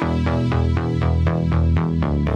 [0.00, 0.14] なる
[2.08, 2.29] ほど。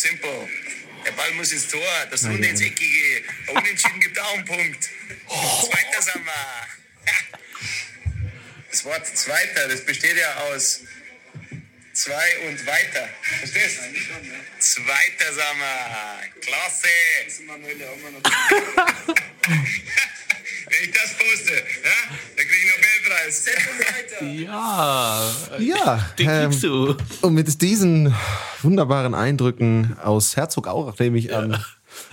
[0.00, 0.48] Simple.
[1.04, 3.22] Der Ball muss ins Tor, das Runde ins Eckige.
[3.48, 4.88] Unentschieden gibt auch einen Punkt.
[5.28, 6.66] Zweiter sind wir.
[8.70, 10.82] Das Wort Zweiter, das besteht ja aus
[11.92, 13.08] zwei und weiter.
[13.38, 13.82] Verstehst du?
[14.58, 16.20] Zweiter sind wir.
[16.40, 16.88] Klasse.
[17.46, 17.56] Noch.
[20.70, 23.46] Wenn ich das poste, ja, dann kriege ich einen Nobelpreis.
[24.20, 26.94] Ja, Ja, den ähm, kriegst du.
[27.22, 28.14] und mit diesen
[28.62, 31.56] wunderbaren Eindrücken aus Herzogaurach nehme ich an,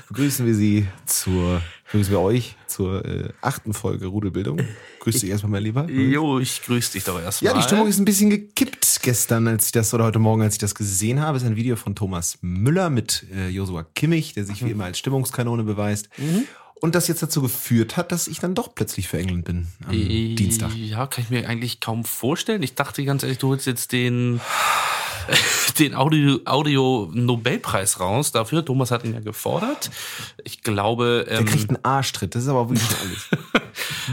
[0.08, 4.62] begrüßen wir Sie zur, begrüßen wir euch zur äh, achten Folge Rudelbildung.
[5.02, 5.90] Grüß dich erstmal, mein Lieber.
[5.90, 7.52] Jo, ich grüße dich doch erstmal.
[7.54, 10.56] Ja, die Stimmung ist ein bisschen gekippt gestern, als ich das, oder heute Morgen, als
[10.56, 11.38] ich das gesehen habe.
[11.38, 14.86] Es ist ein Video von Thomas Müller mit äh, Josua Kimmich, der sich wie immer
[14.86, 16.10] als Stimmungskanone beweist.
[16.80, 19.92] Und das jetzt dazu geführt hat, dass ich dann doch plötzlich für England bin am
[19.92, 20.76] Dienstag.
[20.76, 22.62] Ja, kann ich mir eigentlich kaum vorstellen.
[22.62, 24.40] Ich dachte ganz ehrlich, du holst jetzt den,
[25.80, 28.64] den Audio, Audio Nobelpreis raus dafür.
[28.64, 29.90] Thomas hat ihn ja gefordert.
[30.44, 33.30] Ich glaube, Der ähm, kriegt einen Arschtritt, das ist aber wirklich alles.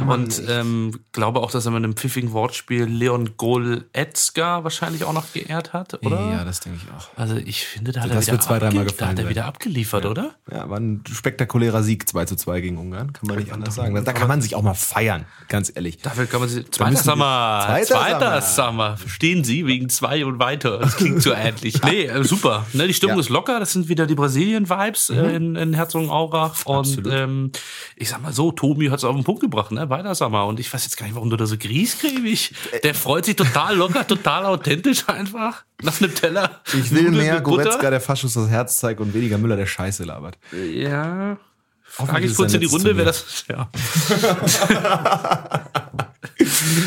[0.06, 5.32] und ähm, glaube auch, dass er mit einem pfiffigen Wortspiel Leon Goretzka wahrscheinlich auch noch
[5.32, 6.20] geehrt hat, oder?
[6.30, 7.08] Ja, das denke ich auch.
[7.16, 10.06] Also ich finde, da hat Das er wieder, zwei, dreimal da hat er wieder abgeliefert,
[10.06, 10.34] oder?
[10.50, 13.94] Ja, war ein spektakulärer Sieg 2 zu 2 gegen Ungarn, kann man nicht anders sagen.
[14.04, 15.98] Da kann man sich auch mal feiern, ganz ehrlich.
[15.98, 16.64] Dafür kann man sie.
[16.70, 17.62] Zweiter Sommer.
[17.66, 18.96] Zweiter Zweiter Sommer.
[18.96, 19.66] Verstehen Sie?
[19.66, 20.78] Wegen zwei und weiter.
[20.78, 21.82] Das klingt so ähnlich.
[21.82, 22.66] Nee, äh, super.
[22.72, 23.20] Ne, die Stimmung Ja.
[23.20, 23.60] ist locker.
[23.60, 26.64] Das sind wieder die Brasilien-Vibes äh, in, in Herzogenaurach.
[26.66, 27.52] Und ähm,
[27.96, 29.83] ich sag mal so, Tobi hat es auf den Punkt gebracht, ne?
[29.90, 30.46] Weiter Sommer.
[30.46, 32.54] Und ich weiß jetzt gar nicht, warum du da so griesgrämig.
[32.82, 35.64] Der freut sich total locker, total authentisch einfach.
[35.82, 36.60] Nach einem Teller.
[36.66, 37.40] Ich will Nudeln mehr.
[37.40, 40.38] Goretzka, der Faschus das Herz zeigt und weniger Müller, der Scheiße labert.
[40.52, 41.36] Ja.
[41.82, 43.44] Frage ich kurz in die Runde, wer das.
[43.48, 43.68] Ja.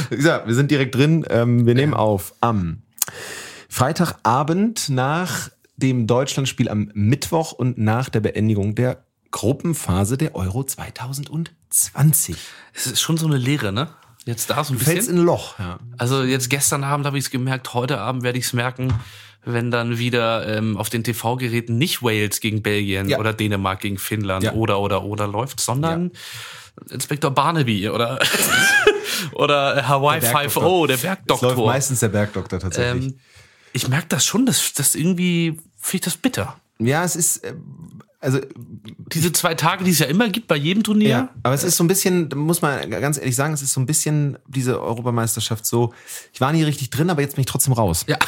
[0.10, 1.26] Wie gesagt, wir sind direkt drin.
[1.30, 2.82] Ähm, wir nehmen auf am
[3.70, 12.36] Freitagabend nach dem Deutschlandspiel am Mittwoch und nach der Beendigung der Gruppenphase der Euro 2020.
[12.74, 13.90] Es ist schon so eine Lehre, ne?
[14.26, 15.16] Jetzt da so ein Du fällst bisschen.
[15.16, 15.58] in ein Loch.
[15.60, 15.80] Ja.
[15.98, 18.94] Also jetzt gestern Abend habe ich es gemerkt, heute Abend werde ich es merken,
[19.46, 23.20] wenn dann wieder ähm, auf den TV-Geräten nicht Wales gegen Belgien Ja.
[23.20, 24.54] oder Dänemark gegen Finnland Ja.
[24.54, 26.12] oder oder oder läuft, sondern
[26.90, 28.20] Inspektor Barnaby oder
[29.34, 30.88] oder Hawaii Der Bergdoktor.
[30.88, 33.06] 5 der Es läuft meistens der Bergdoktor tatsächlich.
[33.06, 33.20] Ähm,
[33.74, 36.58] ich merke das schon, dass das irgendwie finde ich das bitter.
[36.80, 37.54] ja, es ist, äh,
[38.20, 38.40] also
[39.14, 41.10] Diese zwei Tage, die es ja immer gibt bei jedem Turnier.
[41.10, 43.80] Ja, aber es ist so ein bisschen, muss man ganz ehrlich sagen, es ist so
[43.80, 45.94] ein bisschen diese Europameisterschaft so,
[46.34, 48.06] ich war nie richtig drin, aber jetzt bin ich trotzdem raus.
[48.08, 48.18] Ja.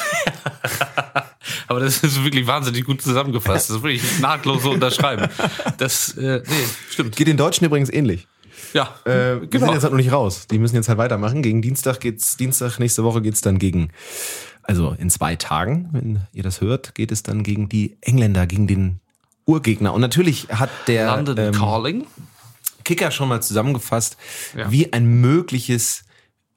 [1.68, 3.70] Aber das ist wirklich wahnsinnig gut zusammengefasst.
[3.70, 5.30] Das will ich nahtlos so unterschreiben.
[5.78, 6.54] Das, äh, nee,
[6.90, 7.16] stimmt.
[7.16, 8.28] Geht den Deutschen übrigens ähnlich.
[8.74, 9.66] Ja, Äh, genau.
[9.66, 10.48] sind jetzt halt noch nicht raus.
[10.48, 11.42] Die müssen jetzt halt weitermachen.
[11.42, 13.90] Gegen Dienstag geht's, Dienstag nächste Woche geht's dann gegen,
[14.64, 18.68] also in zwei Tagen, wenn ihr das hört, geht es dann gegen die Engländer, gegen
[18.68, 19.00] den
[19.50, 19.94] Urgegner.
[19.94, 22.06] Und natürlich hat der London ähm, Calling.
[22.84, 24.18] Kicker schon mal zusammengefasst,
[24.56, 24.72] Ja.
[24.72, 26.06] wie ein mögliches,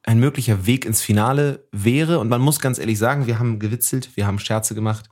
[0.04, 2.18] ein möglicher Weg ins Finale wäre.
[2.18, 5.08] Und man muss ganz ehrlich sagen, wir haben gewitzelt, wir haben Scherze gemacht,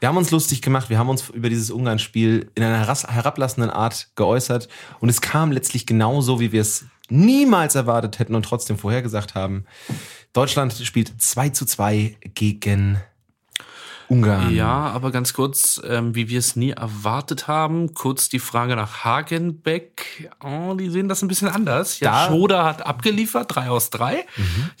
[0.00, 4.08] wir haben uns lustig gemacht, wir haben uns über dieses Ungarn-Spiel in einer herablassenden Art
[4.16, 4.68] geäußert.
[5.00, 9.64] Und es kam letztlich genauso, wie wir es niemals erwartet hätten und trotzdem vorhergesagt haben.
[10.32, 12.98] Deutschland spielt 2 zu 2 gegen
[14.08, 14.54] Ungarn.
[14.54, 19.04] Ja, aber ganz kurz, ähm, wie wir es nie erwartet haben, kurz die Frage nach
[19.04, 20.30] Hagenbeck.
[20.42, 22.00] Oh, die sehen das ein bisschen anders.
[22.00, 24.24] Ja, Da- Schroeder hat abgeliefert, drei aus drei.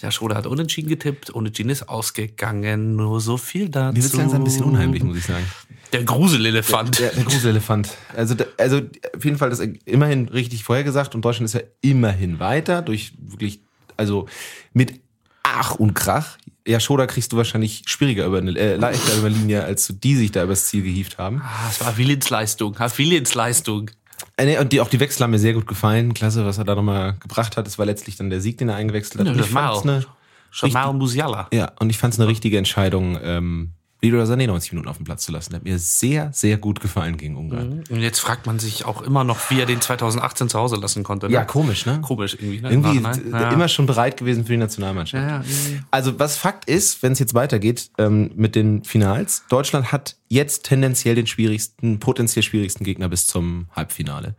[0.00, 2.96] Ja, Schroeder hat unentschieden getippt, unentschieden ist ausgegangen.
[2.96, 3.96] Nur so viel dazu.
[3.96, 5.44] Mir wird langsam ein bisschen unheimlich, muss ich sagen.
[5.92, 6.98] Der Gruselelefant.
[6.98, 7.88] Der, der Gruselelefant.
[8.16, 8.80] Also, also
[9.16, 13.60] auf jeden Fall das immerhin richtig vorhergesagt und Deutschland ist ja immerhin weiter durch wirklich,
[13.96, 14.26] also
[14.72, 15.00] mit
[15.44, 16.36] Ach und Krach.
[16.66, 20.32] Ja, Schoda kriegst du wahrscheinlich schwieriger über eine, äh, leichter über Linie, als die sich
[20.32, 21.42] da übers Ziel gehievt haben.
[21.44, 23.90] Ah, es war Willensleistung, hat Willensleistung.
[24.36, 26.14] Äh, nee, und die, auch die Wechsel haben mir sehr gut gefallen.
[26.14, 27.66] Klasse, was er da nochmal gebracht hat.
[27.66, 29.36] Das war letztlich dann der Sieg, den er eingewechselt hat.
[29.36, 30.06] Das ich fand's eine,
[30.52, 31.48] Jamal Musiala.
[31.52, 33.72] ja, und ich fand es eine richtige Entscheidung, ähm,
[34.10, 35.50] Leroy Sané 90 Minuten auf dem Platz zu lassen.
[35.50, 37.84] Der hat mir sehr, sehr gut gefallen gegen Ungarn.
[37.90, 41.02] Und jetzt fragt man sich auch immer noch, wie er den 2018 zu Hause lassen
[41.02, 41.26] konnte.
[41.28, 41.32] Ne?
[41.32, 42.00] Ja, komisch, ne?
[42.02, 42.60] Komisch irgendwie.
[42.60, 42.70] Ne?
[42.70, 43.50] Irgendwie d- ja.
[43.50, 45.22] immer schon bereit gewesen für die Nationalmannschaft.
[45.22, 45.44] Ja, ja.
[45.90, 50.64] Also was Fakt ist, wenn es jetzt weitergeht ähm, mit den Finals, Deutschland hat jetzt
[50.64, 54.34] tendenziell den schwierigsten, potenziell schwierigsten Gegner bis zum Halbfinale.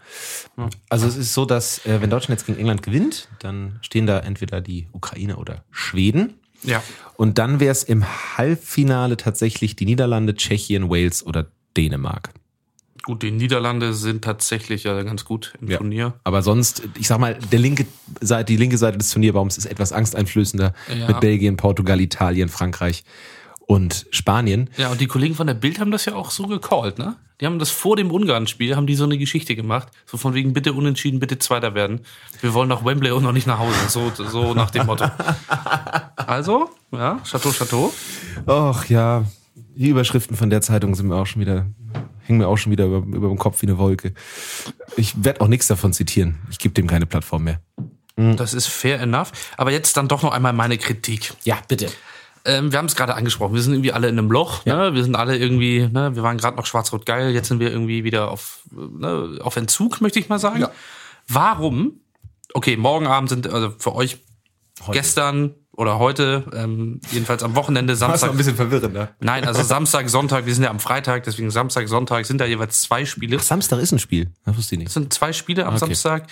[0.90, 4.20] Also es ist so, dass äh, wenn Deutschland jetzt gegen England gewinnt, dann stehen da
[4.20, 6.34] entweder die Ukraine oder Schweden.
[6.64, 6.84] Ja.
[7.18, 8.06] Und dann wäre es im
[8.38, 11.48] Halbfinale tatsächlich die Niederlande, Tschechien, Wales oder
[11.78, 12.30] Dänemark.
[13.04, 15.78] Gut, die Niederlande sind tatsächlich ja ganz gut im Ja.
[15.78, 16.14] Turnier.
[16.24, 17.86] Aber sonst, ich sag mal, der linke
[18.20, 21.08] Seite, die linke Seite des Turnierbaums ist etwas angsteinflößender Ja.
[21.08, 23.04] mit Belgien, Portugal, Italien, Frankreich
[23.60, 24.70] und Spanien.
[24.78, 27.16] Ja, und die Kollegen von der Bild haben das ja auch so gecallt, ne?
[27.42, 29.90] Die haben das vor dem Ungarn-Spiel, haben die so eine Geschichte gemacht.
[30.06, 32.02] So von wegen, bitte unentschieden, bitte Zweiter werden.
[32.42, 33.78] Wir wollen nach Wembley und noch nicht nach Hause.
[33.90, 35.06] So, so nach dem Motto.
[36.28, 37.94] Also, ja, Chateau, Chateau.
[38.48, 39.26] Ach ja,
[39.76, 41.68] die Überschriften von der Zeitung sind mir auch schon wieder,
[42.24, 44.14] hängen mir auch schon wieder über, über dem Kopf wie eine Wolke.
[44.98, 46.40] Ich werde auch nichts davon zitieren.
[46.50, 47.60] Ich gebe dem keine Plattform mehr.
[48.16, 49.32] Das ist fair enough.
[49.58, 51.34] Aber jetzt dann doch noch einmal meine Kritik.
[51.44, 51.92] Ja, bitte.
[52.46, 53.56] Ähm, wir haben es gerade angesprochen.
[53.56, 54.66] Wir sind irgendwie alle in einem Loch.
[54.66, 54.94] Ne?
[54.94, 56.16] Wir sind alle irgendwie, ne?
[56.16, 57.32] wir waren gerade noch schwarz-rot geil.
[57.32, 59.40] Jetzt sind wir irgendwie wieder auf, ne?
[59.42, 60.62] auf Entzug, möchte ich mal sagen.
[60.62, 60.72] Ja.
[61.28, 62.02] Warum?
[62.54, 64.18] Okay, morgen Abend sind, also für euch
[64.92, 68.32] gestern oder heute, ähm, jedenfalls am Wochenende, Das Samstag.
[68.32, 69.10] ein bisschen verwirrender.
[69.20, 72.82] Nein, also Samstag, Sonntag, wir sind ja am Freitag, deswegen Samstag, Sonntag sind da jeweils
[72.82, 73.40] zwei Spiele.
[73.40, 74.32] Samstag ist ein Spiel.
[74.46, 74.88] Das wusste ich nicht.
[74.90, 75.80] Es sind zwei Spiele am Okay.
[75.80, 76.28] Samstag.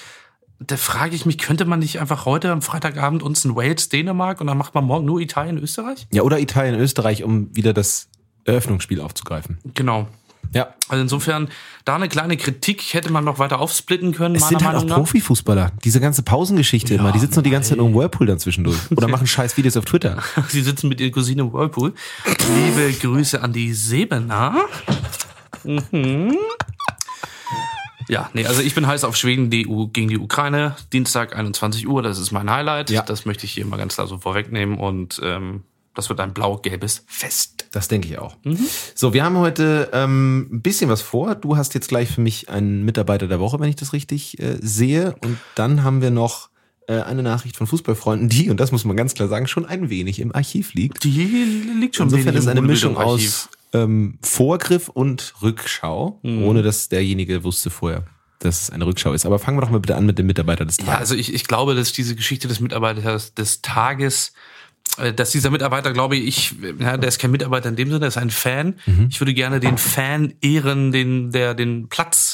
[0.60, 4.40] Da frage ich mich, könnte man nicht einfach heute am Freitagabend uns ein Wales, Dänemark
[4.40, 6.08] und dann macht man morgen nur Italien, Österreich?
[6.12, 8.08] Ja, oder Italien, Österreich, um wieder das
[8.46, 9.58] Eröffnungsspiel aufzugreifen.
[9.74, 10.08] Genau.
[10.54, 10.74] Ja.
[10.88, 11.50] Also insofern,
[11.84, 14.98] da eine kleine Kritik hätte man noch weiter aufsplitten können, Es sind halt auch Meinung.
[14.98, 15.72] Profifußballer.
[15.84, 17.12] Diese ganze Pausengeschichte immer.
[17.12, 18.78] Die sitzen nur die ganze Zeit nur im Whirlpool dann zwischendurch.
[18.96, 20.22] Oder machen scheiß Videos auf Twitter.
[20.50, 21.94] Sie sitzen mit ihrer Cousine im Whirlpool.
[22.26, 24.56] Liebe Grüße an die Sebener.
[25.64, 26.38] Mhm.
[28.08, 30.76] Ja, nee, also ich bin heiß auf Schweden die U gegen die Ukraine.
[30.92, 32.90] Dienstag 21 Uhr, das ist mein Highlight.
[32.90, 33.02] Ja.
[33.02, 34.78] Das möchte ich hier mal ganz klar so vorwegnehmen.
[34.78, 35.64] Und ähm,
[35.94, 37.68] das wird ein blau-gelbes Fest.
[37.72, 38.36] Das denke ich auch.
[38.96, 41.36] So, wir haben heute ähm, ein bisschen was vor.
[41.36, 44.58] Du hast jetzt gleich für mich einen Mitarbeiter der Woche, wenn ich das richtig äh,
[44.62, 45.16] sehe.
[45.22, 46.50] Und dann haben wir noch
[46.88, 49.90] äh, eine Nachricht von Fußballfreunden, die, und das muss man ganz klar sagen, schon ein
[49.90, 51.04] wenig im Archiv liegt.
[51.04, 51.46] Die
[51.80, 56.44] liegt schon Insofern wenig ist eine Mischung aus ähm, Vorgriff und Rückschau, Mhm.
[56.44, 58.04] ohne dass derjenige wusste vorher,
[58.40, 59.26] dass es eine Rückschau ist.
[59.26, 61.00] Aber fangen wir doch mal bitte an mit dem Mitarbeiter des Ja, Tages.
[61.00, 64.34] also ich, ich glaube, dass diese Geschichte des Mitarbeiters des Tages,
[64.98, 68.10] äh, dass dieser Mitarbeiter, glaube ich, ja, der ist kein Mitarbeiter in dem Sinne, der
[68.10, 68.76] ist ein Fan.
[69.10, 72.33] Ich würde gerne den Fan ehren, den, der den Platz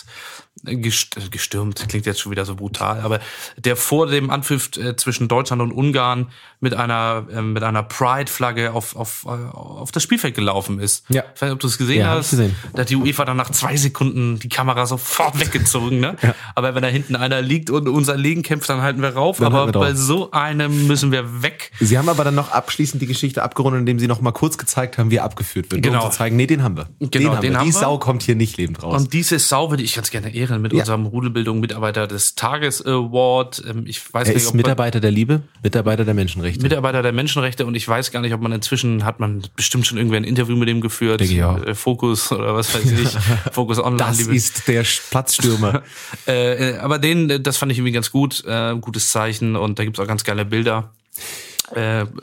[0.66, 3.20] gest- äh, gestürmt, klingt jetzt schon wieder so brutal, aber
[3.58, 6.28] der vor dem Anpfiff äh, zwischen Deutschland und Ungarn
[6.60, 11.06] mit einer äh, mit einer Pride-Flagge auf, auf, äh, auf das Spielfeld gelaufen ist.
[11.10, 11.24] Ja.
[11.34, 12.32] Ich weiß nicht, ob du es gesehen Ja, hast.
[12.32, 12.56] gesehen.
[12.74, 16.00] Da hat die UEFA dann nach zwei Sekunden die Kamera sofort weggezogen.
[16.00, 16.16] Ne?
[16.56, 19.38] Aber wenn da hinten einer liegt und unser Legen kämpft, dann halten wir rauf.
[19.38, 21.72] Dann aber wir bei so einem müssen wir weg.
[21.80, 24.98] Sie haben aber dann noch abschließend die Geschichte abgerundet, indem Sie noch mal kurz gezeigt
[24.98, 25.82] haben, wie er abgeführt wird.
[25.84, 26.04] Genau.
[26.06, 26.88] Um zu zeigen, nee, den haben wir.
[27.00, 27.60] Genau, den haben den wir.
[27.60, 27.80] haben die wir.
[27.80, 29.02] Sau kommt hier nicht lebend raus.
[29.02, 30.80] Und diese Sau würde ich ganz gerne ehren mit Ja.
[30.80, 33.62] unserem Rudelbildung Mitarbeiter des Tages Award.
[33.70, 36.64] Ähm, Ich weiß er nicht, ist ob man- Mitarbeiter der Liebe, Mitarbeiter der Menschenrechte.
[36.64, 39.98] Mitarbeiter der Menschenrechte und ich weiß gar nicht, ob man inzwischen hat man bestimmt schon
[40.00, 41.20] irgendwer ein Interview mit dem geführt.
[41.22, 41.62] Denke ich auch.
[41.64, 43.10] Äh, Fokus oder was weiß ich.
[43.54, 43.98] Fokus Online.
[43.98, 45.84] das liebe- ist der Platzstürmer.
[46.28, 48.44] Äh, äh, aber den, das fand ich irgendwie ganz gut,
[48.82, 50.94] gutes Zeichen und da gibt's auch ganz geile Bilder.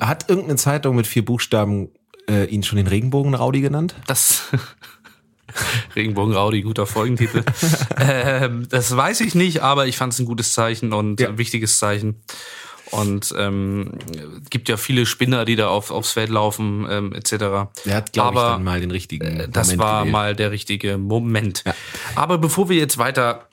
[0.00, 1.88] Hat irgendeine Zeitung mit vier Buchstaben
[2.28, 3.94] äh, ihn schon den Regenbogen-Raudi genannt?
[4.06, 4.42] das
[5.96, 7.42] Regenbogen Raudi, guter Folgentitel.
[7.98, 11.28] ähm, das weiß ich nicht, aber ich fand es ein gutes Zeichen und Ja.
[11.28, 12.22] ein wichtiges Zeichen.
[12.92, 13.94] Und ähm,
[14.48, 17.32] gibt ja viele Spinner, die da auf, aufs Feld laufen, ähm, etc.
[17.32, 20.12] Er hat, glaube ich, dann mal den richtigen Äh, Das Moment war gewählt.
[20.12, 21.64] mal der richtige Moment.
[21.66, 21.74] Ja.
[22.14, 23.48] Aber bevor wir jetzt weiter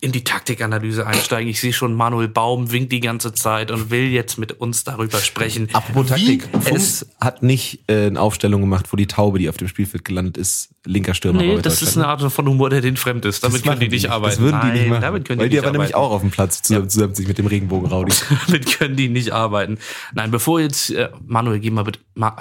[0.00, 4.08] in die Taktikanalyse einsteigen, ich sehe schon, Manuel Baum winkt die ganze Zeit und will
[4.08, 5.68] jetzt mit uns darüber sprechen.
[5.72, 6.48] Apropos Taktik.
[6.66, 10.36] es, hat nicht äh, eine Aufstellung gemacht, wo die Taube, die auf dem Spielfeld gelandet
[10.36, 13.42] ist, linker Stürmer Nee, das ist eine Art von Humor, der den fremd ist.
[13.42, 14.36] Damit können die nicht arbeiten.
[14.36, 15.00] Das würden die Nein, nicht machen.
[15.02, 17.38] damit können Weil die die aber nämlich auch auf dem Platz zusammen, zusammen sich mit
[17.38, 18.12] dem Regenbogen-Raudi.
[18.46, 19.78] Damit können die nicht arbeiten.
[20.14, 22.00] Nein, bevor jetzt äh, Manuel, geh mal bitte.
[22.14, 22.36] Ma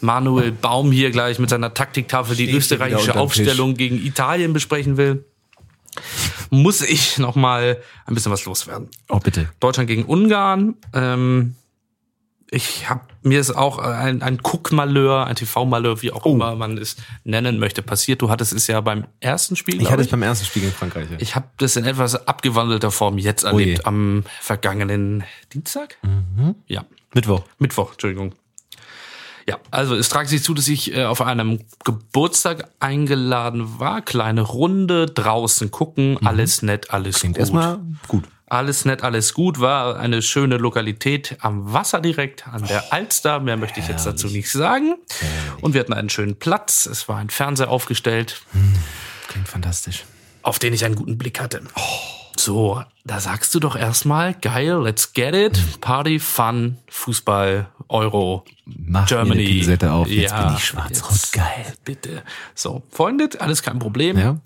[0.00, 3.16] Manuel Baum hier gleich mit seiner Taktiktafel die Steht hier österreichische.
[3.16, 5.24] Aufstellung gegen Italien besprechen will,
[6.52, 8.88] muss ich noch mal ein bisschen was loswerden.
[9.08, 9.48] Oh, bitte.
[9.58, 10.74] Deutschland gegen Ungarn.
[10.92, 11.56] Ähm,
[12.50, 16.96] ich habe mir ist auch ein, ein Guck-Malheur, ein TV-Malheur, wie auch immer man es
[17.24, 18.20] nennen möchte, passiert.
[18.20, 19.80] Du hattest es ja beim ersten Spiel.
[19.80, 21.10] Ich hatte es beim ersten Spiel gegen Frankreich.
[21.10, 21.16] Ja.
[21.20, 23.48] ich habe das in etwas abgewandelter Form jetzt je.
[23.48, 25.96] erlebt am vergangenen Dienstag.
[26.66, 27.44] Ja, Mittwoch.
[27.58, 28.34] Mittwoch, Entschuldigung.
[29.48, 34.02] Ja, also es tragt sich zu, dass ich äh, auf einem Geburtstag eingeladen war.
[34.02, 37.20] Kleine Runde, draußen gucken, alles nett, alles Mhm.
[37.20, 37.40] Klingt gut.
[37.40, 38.24] erstmal gut.
[38.46, 39.60] Alles nett, alles gut.
[39.60, 43.40] War eine schöne Lokalität am Wasser direkt, an der Alster.
[43.40, 44.96] Mehr möchte ich jetzt dazu nicht sagen.
[45.62, 46.84] Und wir hatten einen schönen Platz.
[46.84, 48.42] Es war ein Fernseher aufgestellt,
[49.28, 50.04] Klingt fantastisch.
[50.42, 51.62] auf den ich einen guten Blick hatte.
[52.44, 55.80] So, da sagst du doch erstmal, geil, let's get it.
[55.80, 59.42] Party, Fun, Fußball, Euro, Mach mir Germany.
[59.44, 61.32] eine Pinzette auf, jetzt Ja, bin ich schwarz-rot.
[61.32, 61.72] Geil.
[61.84, 62.22] Bitte.
[62.56, 64.18] So, Freunde, alles kein Problem.
[64.18, 64.40] Ja.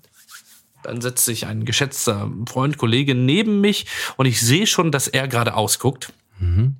[0.83, 5.27] Dann setzt sich ein geschätzter Freund, Kollege neben mich und ich sehe schon, dass er
[5.27, 6.13] gerade ausguckt.
[6.37, 6.75] Mhm.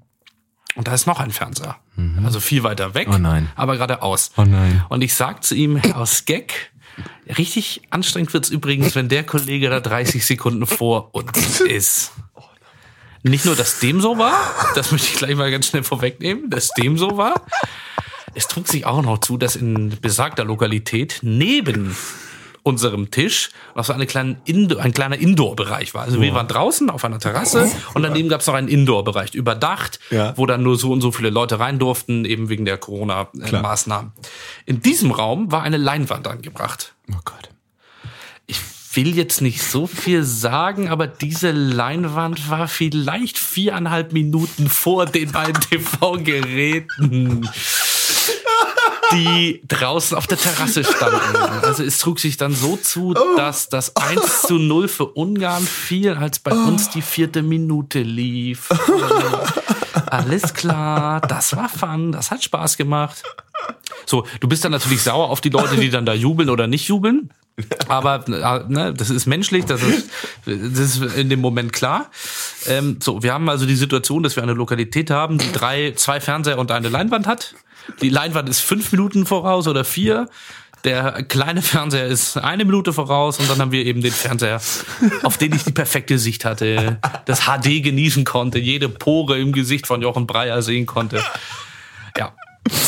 [0.76, 1.78] Und da ist noch ein Fernseher.
[2.24, 3.50] Also viel weiter weg, Oh nein.
[3.56, 4.30] aber geradeaus.
[4.38, 4.86] Oh nein.
[4.90, 6.72] Und ich sag zu ihm aus Gag,
[7.38, 12.12] richtig anstrengend wird's übrigens, wenn der Kollege da 30 Sekunden vor uns ist.
[13.24, 14.34] Nicht nur, dass dem so war,
[14.76, 17.46] das möchte ich gleich mal ganz schnell vorwegnehmen, dass dem so war.
[18.36, 21.96] Es trug sich auch noch zu, dass in besagter Lokalität neben
[22.68, 26.04] unserem Tisch noch so eine kleine Indo ein kleiner Indoor-Bereich war.
[26.04, 30.00] Also wir waren draußen auf einer Terrasse und daneben gab es noch einen Indoor-Bereich, überdacht,
[30.12, 30.34] Ja.
[30.38, 34.12] wo dann nur so und so viele Leute rein durften, eben wegen der Corona-Maßnahmen.
[34.66, 36.94] In diesem Raum war eine Leinwand angebracht.
[37.12, 37.50] Oh Gott.
[38.46, 38.60] Ich
[38.94, 45.32] will jetzt nicht so viel sagen, aber diese Leinwand war vielleicht viereinhalb Minuten vor den
[45.32, 47.48] beiden TV-Geräten,
[49.12, 51.38] die draußen auf der Terrasse standen.
[51.62, 56.14] Also es trug sich dann so zu, dass das 1 zu 0 für Ungarn fiel,
[56.14, 58.70] als bei uns die vierte Minute lief.
[60.08, 63.24] Alles klar, das war fun, das hat Spaß gemacht.
[64.06, 66.88] So, du bist dann natürlich sauer auf die Leute, die dann da jubeln oder nicht
[66.88, 67.30] jubeln.
[67.88, 70.10] Aber äh, ne, das ist menschlich, das ist,
[70.46, 72.10] das ist in dem Moment klar.
[72.66, 76.20] Ähm, so, wir haben also die Situation, dass wir eine Lokalität haben, die drei, zwei
[76.20, 77.56] Fernseher und eine Leinwand hat.
[78.02, 80.30] Die Leinwand ist fünf Minuten voraus oder vier.
[80.84, 84.62] Der kleine Fernseher ist eine Minute voraus und dann haben wir eben den Fernseher,
[85.24, 89.88] auf den ich die perfekte Sicht hatte, das HD genießen konnte, jede Pore im Gesicht
[89.88, 91.24] von Jochen Breyer sehen konnte.
[92.16, 92.34] Ja.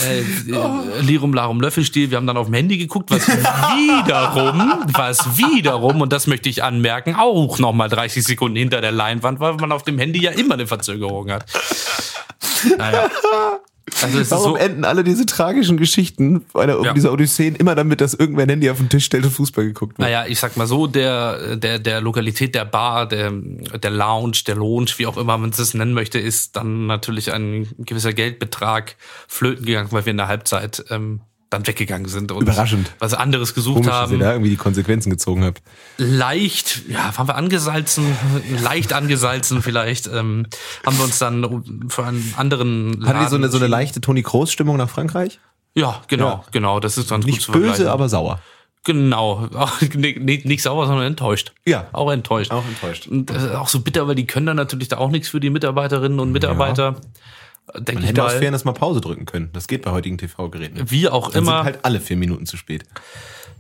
[0.06, 2.10] Äh, äh, Lirum Larum Löffelstiel.
[2.10, 6.64] Wir haben dann auf dem Handy geguckt, was wiederum, was wiederum, und das möchte ich
[6.64, 10.56] anmerken, auch nochmal 30 Sekunden hinter der Leinwand, weil man auf dem Handy ja immer
[10.56, 11.46] eine Verzögerung hat.
[12.78, 13.10] Naja.
[14.02, 16.94] Also es Warum so, enden alle diese tragischen Geschichten einer, um Ja.
[16.94, 19.98] dieser Odysseen immer damit, dass irgendwer ein Handy auf den Tisch stellt und Fußball geguckt
[19.98, 20.08] wird?
[20.08, 24.56] Naja, ich sag mal so, der, der, der Lokalität der Bar, der, der Lounge, der
[24.56, 28.96] Lounge, wie auch immer man es nennen möchte, ist dann natürlich ein gewisser Geldbetrag
[29.28, 32.92] flöten gegangen, weil wir in der Halbzeit ähm, dann weggegangen sind und Überraschend.
[33.00, 34.20] was anderes gesucht Komisch, dass ihr haben.
[34.20, 35.62] da irgendwie die Konsequenzen gezogen habt.
[35.98, 38.06] Leicht, ja, waren wir angesalzen,
[38.62, 40.46] leicht angesalzen vielleicht, ähm,
[40.86, 44.22] haben wir uns dann für einen anderen Hattet ihr so eine, so eine leichte Toni
[44.24, 45.40] Kroos-Stimmung nach Frankreich?
[45.76, 46.44] Ja, genau, Ja.
[46.52, 47.78] genau, das ist gut Nicht vergleichen.
[47.78, 48.40] böse, aber sauer.
[48.86, 51.54] Genau, Auch nicht, nicht, nicht sauer, sondern enttäuscht.
[51.66, 51.88] Ja.
[51.92, 52.52] Auch enttäuscht.
[52.52, 53.08] Auch enttäuscht.
[53.08, 55.50] Und ist auch so bitter, weil die können dann natürlich da auch nichts für die
[55.50, 56.96] Mitarbeiterinnen und Mitarbeiter.
[57.76, 58.40] Denke Man ich hätte aus mal.
[58.40, 59.50] Fairness mal Pause drücken können.
[59.54, 60.90] Das geht bei heutigen TV-Geräten.
[60.90, 61.58] Wie auch Dann immer.
[61.58, 62.84] sind halt alle vier Minuten zu spät.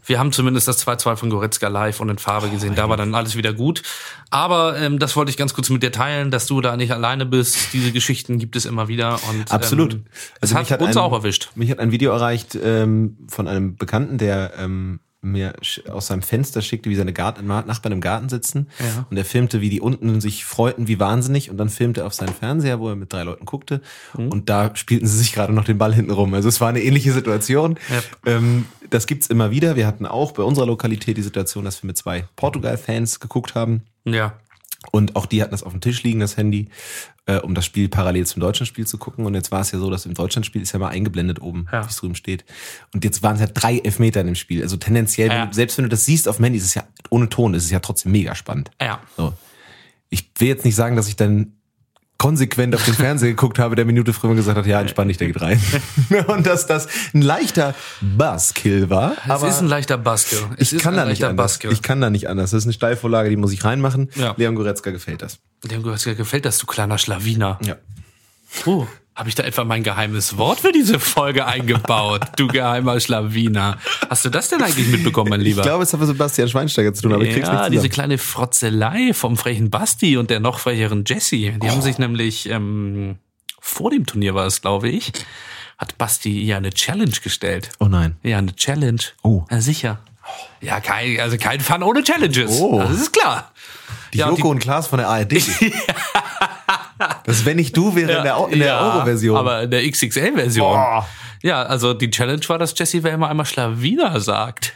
[0.06, 2.74] Wir haben zumindest das 2-2 von Goretzka live und in Farbe gesehen.
[2.74, 3.84] Da war dann alles wieder gut.
[4.32, 7.26] Aber ähm, das wollte ich ganz kurz mit dir teilen, dass du da nicht alleine
[7.26, 7.74] bist.
[7.74, 9.20] Diese Geschichten gibt es immer wieder.
[9.30, 9.94] Und, Absolut.
[9.96, 10.06] Ähm,
[10.42, 11.50] Also es mich hat hat uns ein- auch erwischt.
[11.56, 15.54] Mich hat ein Video erreicht ähm, von einem Bekannten, der ähm, mir
[15.90, 18.68] aus seinem Fenster schickte, wie seine Garten Nachbarn im Garten sitzen.
[18.80, 19.06] Ja.
[19.10, 21.50] Und er filmte, wie die unten sich freuten, wie wahnsinnig.
[21.50, 23.82] Und dann filmte er auf seinen Fernseher, wo er mit drei Leuten guckte.
[24.18, 24.30] Mhm.
[24.30, 26.34] Und da spielten sie sich gerade noch den Ball hinten rum.
[26.34, 27.78] Also es war eine ähnliche Situation.
[27.90, 28.34] Ja.
[28.34, 29.76] Ähm, das gibt's immer wieder.
[29.76, 33.84] Wir hatten auch bei unserer Lokalität die Situation, dass wir mit zwei Portugal-Fans geguckt haben.
[34.06, 34.34] Ja.
[34.92, 36.70] Und auch die hatten das auf dem Tisch liegen, das Handy,
[37.30, 39.26] äh, um das Spiel parallel zum deutschen Spiel zu gucken.
[39.26, 41.68] Und jetzt war es ja so, dass im deutschen Spiel ist ja mal eingeblendet oben,
[41.72, 41.84] Ja.
[41.86, 42.44] wie es drüben steht.
[42.94, 44.62] Und jetzt waren es ja drei Elfmeter in dem Spiel.
[44.64, 45.46] Also tendenziell, Ja.
[45.46, 47.66] wenn selbst wenn du das siehst auf dem Handy, ist es ja ohne Ton, ist
[47.66, 48.72] es ja trotzdem mega spannend.
[48.82, 49.02] Ja.
[49.16, 49.34] So.
[50.10, 51.54] Ich will jetzt nicht sagen, dass ich dann
[52.20, 55.28] konsequent auf den Fernseher geguckt habe, der Minute früher gesagt hat, ja, entspann dich, der
[55.28, 55.60] geht rein.
[56.28, 59.14] Und dass das ein leichter Buzzkill war.
[59.26, 60.40] Es aber ist ein leichter Buskill.
[60.58, 61.54] Es ich ist kann ein da nicht anders.
[61.54, 61.72] Buskill.
[61.72, 62.52] Ich kann da nicht anders.
[62.52, 64.12] Das ist eine Steilvorlage, die muss ich reinmachen.
[64.16, 64.36] Ja.
[64.38, 65.40] Leon Goretzka gefällt das.
[65.64, 67.58] Dem Goretzka gefällt das, du kleiner Schlawiner.
[67.66, 67.78] Ja.
[68.66, 68.86] Oh,
[69.20, 72.22] habe ich da etwa mein geheimes Wort für diese Folge eingebaut?
[72.38, 73.78] Du geheimer Schlawiner.
[74.10, 75.60] Hast du das denn eigentlich mitbekommen, mein Lieber?
[75.62, 77.72] Ich glaube, es hat mit Sebastian Schweinsteiger zu tun, aber ich krieg's nicht ja, zusammen.
[77.74, 81.54] diese kleine Frotzelei vom frechen Basti und der noch frecheren Jessie.
[81.62, 81.72] Die Oh.
[81.72, 83.18] haben sich nämlich ähm,
[83.60, 85.12] vor dem Turnier war es, glaube ich,
[85.78, 87.70] hat Basti ja eine Challenge gestellt.
[87.80, 88.16] oh nein.
[88.24, 89.02] Ja, eine Challenge.
[89.22, 89.44] Oh.
[89.52, 90.00] Ja, sicher.
[90.62, 92.52] Ja, kein, also kein Fun ohne Challenges.
[92.62, 92.80] Oh.
[92.82, 93.52] Das ist klar.
[94.14, 95.34] Die Ja, und Joko und Klaas von der ARD.
[97.30, 99.38] das wenn nicht du wäre in der, in der ja, Euro-Version.
[99.38, 101.04] Aber in der XXL-Version.
[101.42, 104.74] Ja, also die Challenge war, dass Jesse Wellmer einmal Schlawiner sagt.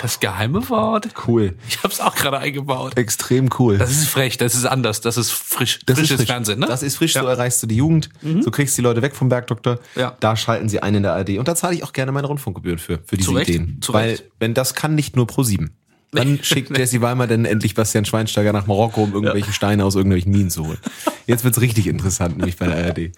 [0.00, 1.08] Das geheime Wort.
[1.26, 1.54] Cool.
[1.68, 2.96] Ich hab's auch gerade eingebaut.
[2.96, 3.76] Extrem cool.
[3.76, 6.28] Das ist frech, das ist anders, das ist frisch, Das frisches ist frisch.
[6.28, 6.66] Fernsehen, ne?
[6.66, 8.08] Das ist frisch, so erreichst du die Jugend,
[8.40, 9.80] so kriegst die Leute weg vom Bergdoktor.
[9.96, 10.16] Ja.
[10.20, 11.38] Da schalten sie ein in der ARD.
[11.38, 13.82] Und da zahle ich auch gerne meine Rundfunkgebühren für, für diese Zu Ideen.
[13.82, 15.76] zu Weil, wenn das kann, nicht nur pro sieben.
[16.12, 20.32] Dann schickt Jesse Weimer denn endlich Bastian Schweinsteiger nach Marokko, um irgendwelche Steine aus irgendwelchen
[20.32, 20.78] Minen zu holen.
[21.26, 23.12] Jetzt wird's richtig interessant, nämlich bei der ARD.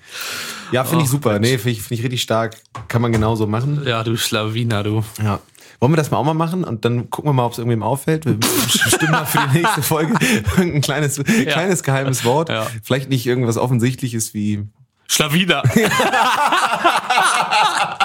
[0.73, 1.38] Ja, finde ich super.
[1.38, 2.56] Nee, finde ich, finde ich richtig stark.
[2.88, 3.82] Kann man genauso machen.
[3.87, 5.04] ja, du Schlawiner, du.
[5.23, 5.38] Ja.
[5.78, 7.82] Wollen wir das mal auch mal machen und dann gucken wir mal, ob es irgendwem
[7.82, 8.26] auffällt.
[8.26, 10.14] Wir bestimmen mal für die nächste Folge
[10.59, 12.50] irgendein kleines, kleines geheimes Wort.
[12.50, 12.66] Ja.
[12.82, 14.64] Vielleicht nicht irgendwas Offensichtliches wie
[15.06, 15.62] Schlawiner.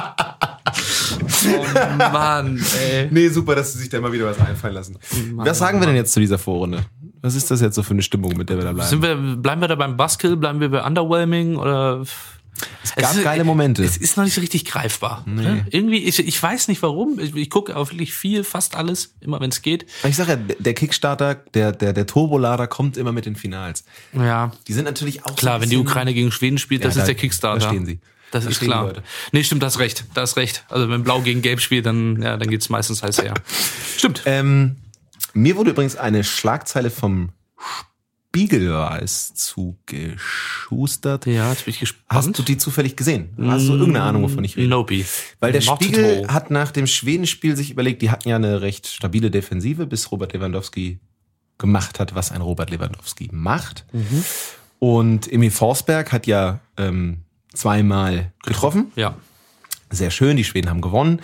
[1.98, 3.08] Mann, ey.
[3.12, 4.98] Nee, super, dass sie sich da mal wieder was einfallen lassen.
[5.36, 6.86] was sagen wir denn jetzt zu dieser Vorrunde?
[7.22, 8.90] Was ist das jetzt so für eine Stimmung, mit der wir da bleiben?
[8.90, 12.04] Sind wir, bleiben wir da beim Buskill, bleiben wir bei Underwhelming oder?
[12.84, 13.84] Es gab geile Momente.
[13.84, 15.24] Es ist noch nicht so richtig greifbar.
[15.26, 15.66] Ne?
[15.72, 17.20] Irgendwie, ich, ich weiß nicht warum.
[17.20, 19.86] Ich, ich gucke auch wirklich viel, fast alles, immer wenn es geht.
[20.08, 23.84] ich sag ja, der Kickstarter, der, der, der Turbolader kommt immer mit den Finals.
[24.14, 24.52] Ja.
[24.68, 27.08] Die sind natürlich auch so Klar, wenn die Ukraine gegen Schweden spielt, das Ja, ist
[27.08, 27.60] da- der Kickstarter.
[27.60, 28.00] da stehen sie.
[28.36, 28.84] Das Da ist klar.
[28.88, 29.02] Leute.
[29.32, 30.04] Nee, stimmt, das recht.
[30.14, 30.66] Das ist recht.
[30.68, 33.34] Also wenn Blau gegen Gelb spielt, dann, ja, dann geht's meistens heiß her.
[33.98, 34.24] Stimmt.
[34.26, 34.76] Ähm,
[35.34, 37.30] mir wurde übrigens eine Schlagzeile vom
[38.30, 41.26] Spiegelreis zugeschustert.
[41.28, 42.06] ja, jetzt bin ich gespannt.
[42.10, 43.30] Hast du die zufällig gesehen?
[43.40, 44.68] Hast du irgendeine Ahnung, wovon ich rede?
[44.68, 45.06] Nope.
[45.40, 48.88] Weil der Not Spiegel hat nach dem Schwedenspiel sich überlegt, die hatten ja eine recht
[48.88, 51.00] stabile Defensive, bis Robert Lewandowski
[51.58, 53.86] gemacht hat, was ein Robert Lewandowski macht.
[54.80, 57.25] Und Emil Forsberg hat ja ähm,
[57.56, 58.92] zweimal getroffen.
[58.96, 59.16] Ja.
[59.90, 61.22] Sehr schön, die Schweden haben gewonnen.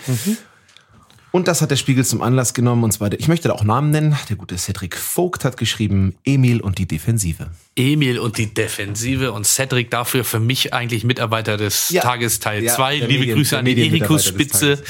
[1.32, 2.84] Und das hat der Spiegel zum Anlass genommen.
[2.84, 4.16] Und zwar, ich möchte da auch Namen nennen.
[4.28, 7.50] Der gute Cedric Vogt hat geschrieben, Emil und die Defensive.
[7.74, 12.02] Emil und die Defensive und Cedric dafür für mich eigentlich Mitarbeiter des Ja.
[12.02, 12.98] Tages Teil Ja, 2.
[12.98, 14.82] der Liebe Medien- Grüße an die des Erikus-Spitze,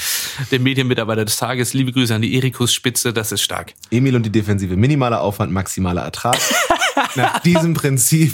[0.51, 1.73] der Medienmitarbeiter des Tages.
[1.73, 3.73] Liebe Grüße an die Erikus-Spitze, das ist stark.
[3.89, 4.75] Emil und die Defensive.
[4.75, 6.37] Minimaler Aufwand, maximaler Ertrag.
[7.15, 8.33] Nach diesem Prinzip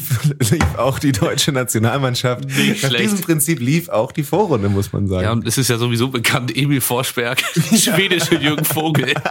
[0.52, 2.46] lief auch die deutsche Nationalmannschaft.
[2.46, 3.04] Nicht Nach schlecht.
[3.04, 5.24] diesem Prinzip lief auch die Vorrunde, muss man sagen.
[5.24, 7.40] Ja, und es ist ja sowieso bekannt, Emil Forsberg,
[7.76, 9.14] schwedische Jürgen Vogel.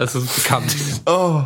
[0.00, 0.74] Das ist bekannt.
[1.06, 1.42] Oh.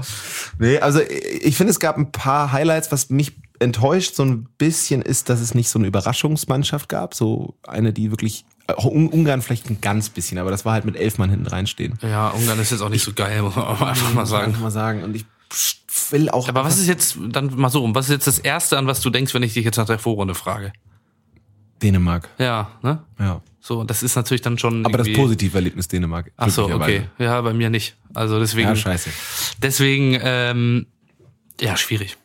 [0.58, 5.02] Nee, also ich finde, es gab ein paar Highlights, was mich enttäuscht so ein bisschen
[5.02, 7.14] ist, dass es nicht so eine Überraschungsmannschaft gab.
[7.14, 8.44] So eine, die wirklich,
[8.78, 11.98] Un- Ungarn vielleicht ein ganz bisschen, aber das war halt mit elf Mann hinten reinstehen.
[12.00, 14.46] Ja, Ungarn ist jetzt auch nicht so geil, muss man einfach mal sagen.
[14.46, 15.02] Einfach mal sagen.
[15.02, 15.24] Und ich
[16.10, 16.48] will auch.
[16.48, 19.00] Aber was ist jetzt, dann mal so rum, was ist jetzt das Erste, an was
[19.00, 20.72] du denkst, wenn ich dich jetzt nach der Vorrunde frage?
[21.84, 22.28] Dänemark.
[22.38, 23.02] Ja, ne?
[23.18, 23.42] Ja.
[23.60, 24.84] So, und das ist natürlich dann schon.
[24.84, 26.32] Aber das positive Erlebnis Dänemark.
[26.36, 27.08] Ach so, okay.
[27.18, 27.96] Ja, bei mir nicht.
[28.14, 28.68] Also deswegen.
[28.68, 29.10] Ja, scheiße.
[29.62, 30.86] Deswegen, ähm,
[31.60, 32.16] ja, schwierig.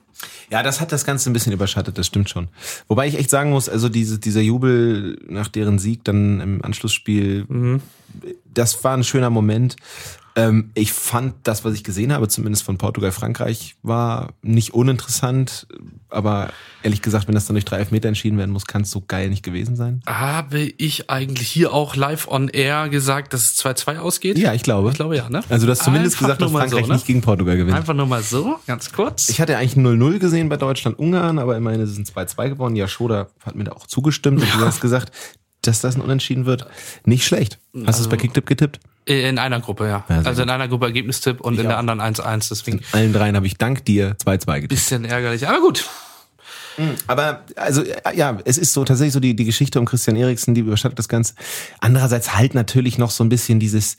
[0.50, 2.48] Ja, das hat das Ganze ein bisschen überschattet, das stimmt schon.
[2.88, 7.80] Wobei ich echt sagen muss, also diese, dieser Jubel nach deren Sieg dann im Anschlussspiel,
[8.52, 9.76] das war ein schöner Moment.
[10.40, 15.68] Ähm, ich fand das, was ich gesehen habe, zumindest von Portugal, Frankreich, war nicht uninteressant.
[16.10, 16.50] Aber
[16.82, 19.30] ehrlich gesagt, wenn das dann durch drei Elfmeter entschieden werden muss, kann es so geil
[19.30, 20.02] nicht gewesen sein.
[20.08, 24.38] Habe ich eigentlich hier auch live on air gesagt, dass es 2-2 ausgeht?
[24.38, 24.90] Ja, ich glaube.
[24.90, 25.42] Ich glaube ja, ne?
[25.50, 26.94] Also du hast zumindest Einfach gesagt, dass Frankreich so, ne?
[26.94, 27.76] nicht gegen Portugal gewinnt.
[27.76, 29.30] Einfach nur mal so, ganz kurz.
[29.30, 32.76] Ich hatte eigentlich ein 0-0 gesehen bei Deutschland-Ungarn, aber immerhin ist es ein 2-2 geworden.
[32.76, 35.12] Ja, Schoda hat mir da auch zugestimmt und du hast gesagt,
[35.62, 36.66] dass das ein Unentschieden wird.
[37.04, 37.60] Nicht schlecht.
[37.86, 38.80] Hast du es bei Kicktipp getippt?
[39.10, 40.06] In einer Gruppe, ja.
[40.08, 41.80] Ja, also in einer Gruppe Ergebnistipp und in der auch.
[41.80, 42.50] anderen 1-1.
[42.50, 44.70] Deswegen Allen dreien habe ich dank dir 2-2 getippt.
[44.70, 45.48] bisschen ärgerlich.
[45.48, 45.90] Aber gut.
[47.08, 50.62] Aber also ja, es ist so tatsächlich so die, die Geschichte um Christian Eriksen, die
[50.62, 51.34] überschattet das Ganze.
[51.80, 53.98] Andererseits halt natürlich noch so ein bisschen dieses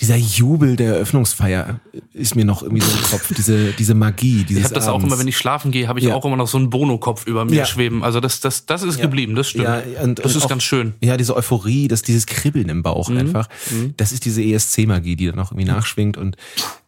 [0.00, 1.80] dieser Jubel der Eröffnungsfeier
[2.12, 3.32] ist mir noch irgendwie so im Kopf.
[3.34, 6.04] Diese, diese Magie, dieses Ich habe das auch immer, wenn ich schlafen gehe, habe ich
[6.04, 6.14] Ja.
[6.14, 7.64] auch immer noch so einen Bono-Kopf über mir Ja.
[7.64, 8.04] schweben.
[8.04, 9.64] Also das, das, das ist geblieben, das stimmt.
[9.64, 10.94] Ja, und, das und ist auch, ganz schön.
[11.00, 13.16] Ja, diese Euphorie, das, dieses Kribbeln im Bauch Mhm.
[13.18, 13.48] einfach.
[13.96, 16.16] Das ist diese ESC-Magie, die dann auch irgendwie nachschwingt.
[16.18, 16.36] Und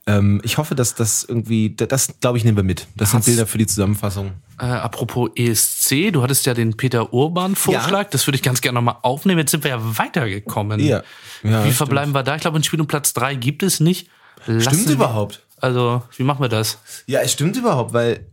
[0.09, 2.87] ähm, ich hoffe, dass das irgendwie, das, glaube ich, nehmen wir mit.
[2.97, 4.33] Das sind Hat's- Bilder für die Zusammenfassung.
[4.59, 8.97] Äh, apropos ESC, du hattest ja den Peter Urban-Vorschlag, das würde ich ganz gerne nochmal
[9.03, 9.39] aufnehmen.
[9.39, 10.81] Jetzt sind wir ja weitergekommen.
[10.81, 11.03] Ja.
[11.45, 11.75] Ja, wie stimmt.
[11.75, 12.35] verbleiben wir da?
[12.35, 14.09] Ich glaube, in Spiel um Platz drei gibt es nicht.
[14.47, 15.45] Lassen Stimmt überhaupt?
[15.61, 16.79] Also, wie machen wir das?
[17.07, 18.27] Ja, es stimmt überhaupt, weil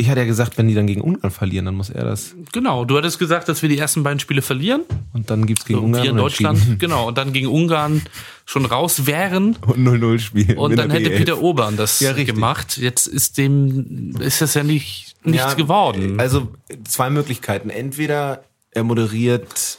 [0.00, 2.34] ich hatte ja gesagt, wenn die dann gegen Ungarn verlieren, dann muss er das.
[2.52, 4.82] Genau, du hattest gesagt, dass wir die ersten beiden Spiele verlieren.
[5.12, 6.16] Und dann gibt's gegen Und Ungarn wir in.
[6.16, 8.02] Deutschland, genau, und dann gegen Ungarn
[8.46, 9.56] schon raus wären.
[9.66, 10.58] und 0-0 spielen.
[10.58, 11.16] Und dann hätte B11.
[11.16, 12.78] Peter Urban das Ja, gemacht.
[12.78, 16.18] Jetzt ist dem, ist das ja nicht, nichts Ja, geworden.
[16.18, 16.48] Also
[16.84, 17.70] zwei Möglichkeiten.
[17.70, 19.78] Entweder er moderiert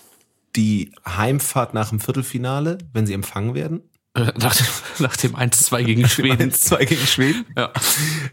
[0.56, 3.82] die Heimfahrt nach dem Viertelfinale, wenn sie empfangen werden.
[4.14, 4.66] Äh, Nach, dem-
[5.00, 6.52] nach dem 1-2 gegen Schweden.
[6.52, 7.46] 1-2 gegen Schweden.
[7.58, 7.72] Ja.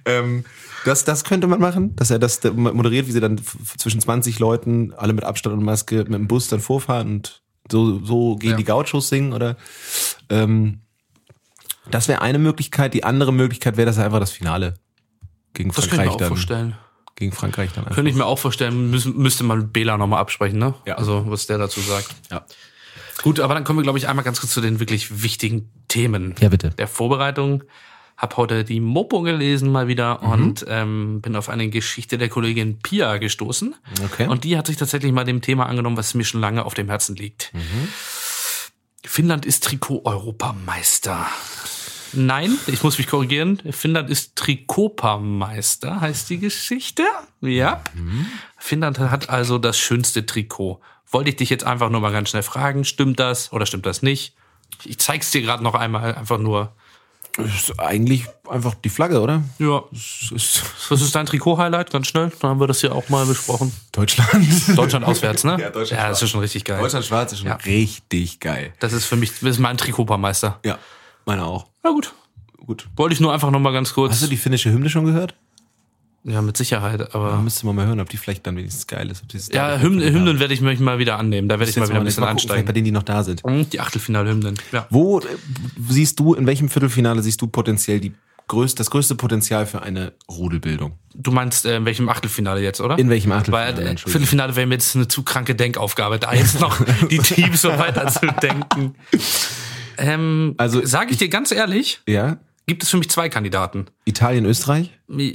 [0.05, 0.45] Ähm,
[0.85, 3.41] das, das könnte man machen, dass er das moderiert, wie sie dann
[3.77, 8.03] zwischen 20 Leuten, alle mit Abstand und Maske, mit dem Bus dann vorfahren und so,
[8.05, 8.57] so gegen Ja.
[8.57, 9.57] die Gauchos singen oder
[10.31, 10.81] ähm,
[11.91, 12.95] das wäre eine Möglichkeit.
[12.95, 14.75] Die andere Möglichkeit wäre, dass er einfach das Finale
[15.55, 16.77] gegen Das könnte ich mir Frankreich auch dann vorstellen.
[17.17, 17.95] gegen Frankreich dann einfach.
[17.97, 20.75] Könnte ich mir auch vorstellen, müssen, müsste man Bela nochmal absprechen, ne?
[20.87, 20.97] Ja.
[20.97, 22.09] Also, was der dazu sagt.
[22.31, 22.45] Ja.
[23.23, 26.35] Gut, aber dann kommen wir, glaube ich, einmal ganz kurz zu den wirklich wichtigen Themen
[26.41, 26.71] Ja, bitte.
[26.71, 27.65] der Vorbereitung.
[28.17, 30.33] Hab heute die Mopo gelesen mal wieder Mhm.
[30.33, 33.77] und ähm, bin auf eine Geschichte der Kollegin Pia gestoßen.
[34.05, 34.27] Okay.
[34.27, 36.89] Und die hat sich tatsächlich mal dem Thema angenommen, was mir schon lange auf dem
[36.89, 37.53] Herzen liegt.
[37.55, 37.89] Mhm.
[39.05, 41.27] Finnland ist Trikot-Europameister.
[42.13, 43.61] Nein, ich muss mich korrigieren.
[43.71, 47.05] Finnland ist Trikotmeister, heißt die Geschichte.
[47.41, 47.83] Ja.
[48.57, 50.81] Finnland hat also das schönste Trikot.
[51.11, 54.03] Wollte ich dich jetzt einfach nur mal ganz schnell fragen, stimmt das oder stimmt das
[54.03, 54.35] nicht?
[54.85, 56.73] Ich zeig's dir gerade noch einmal, einfach nur.
[57.37, 59.43] Das ist eigentlich einfach die Flagge, oder?
[59.59, 59.85] Ja.
[59.93, 61.91] Das ist Was ist dein Trikot-Highlight?
[61.93, 62.33] Ganz schnell.
[62.41, 63.73] Dann haben wir das hier auch mal besprochen.
[63.93, 64.29] Deutschland.
[64.77, 65.57] Deutschland auswärts, ne?
[65.61, 66.81] Ja, Deutschland Ja, das ist schon richtig geil.
[66.81, 67.55] Deutschland schwarz ist schon Ja.
[67.65, 68.73] richtig geil.
[68.81, 70.59] Das ist für mich, das ist mein Trikotmeister.
[70.65, 70.79] Ja,
[71.27, 71.67] meine auch.
[71.85, 72.13] Na gut.
[72.67, 72.89] Gut.
[72.97, 74.13] Wollte ich nur einfach noch mal ganz kurz.
[74.13, 75.35] Hast du die finnische Hymne schon gehört?
[76.25, 77.37] Ja, mit Sicherheit, Da aber.
[77.39, 79.23] müsste man mal hören, ob die vielleicht dann wenigstens geil ist.
[79.23, 81.49] Ob die Ja, da- Hymnen, werde ich mich mal wieder annehmen.
[81.49, 83.45] Da werde ich mal wieder ein bisschen mal gucken, bei denen, die noch da sind.
[83.45, 84.55] Und die Achtelfinalhymnen.
[84.73, 84.87] Ja.
[84.91, 85.25] Wo äh,
[85.89, 88.13] siehst du, in welchem Viertelfinale siehst du potenziell die
[88.49, 90.93] größte, das größte Potenzial für eine Rudelbildung?
[91.15, 92.99] Du meinst, äh, in welchem Achtelfinale jetzt, oder?
[92.99, 93.77] In welchem Achtelfinale?
[93.77, 93.97] Weil äh.
[93.97, 96.79] Viertelfinale wäre mir jetzt eine zu kranke Denkaufgabe, da jetzt noch
[97.11, 98.95] die Teams so weiter zu denken.
[99.99, 103.87] Ähm, Also, also sage ich dir ganz ehrlich, Ja, gibt es für mich zwei Kandidaten.
[104.05, 104.93] Italien, Österreich?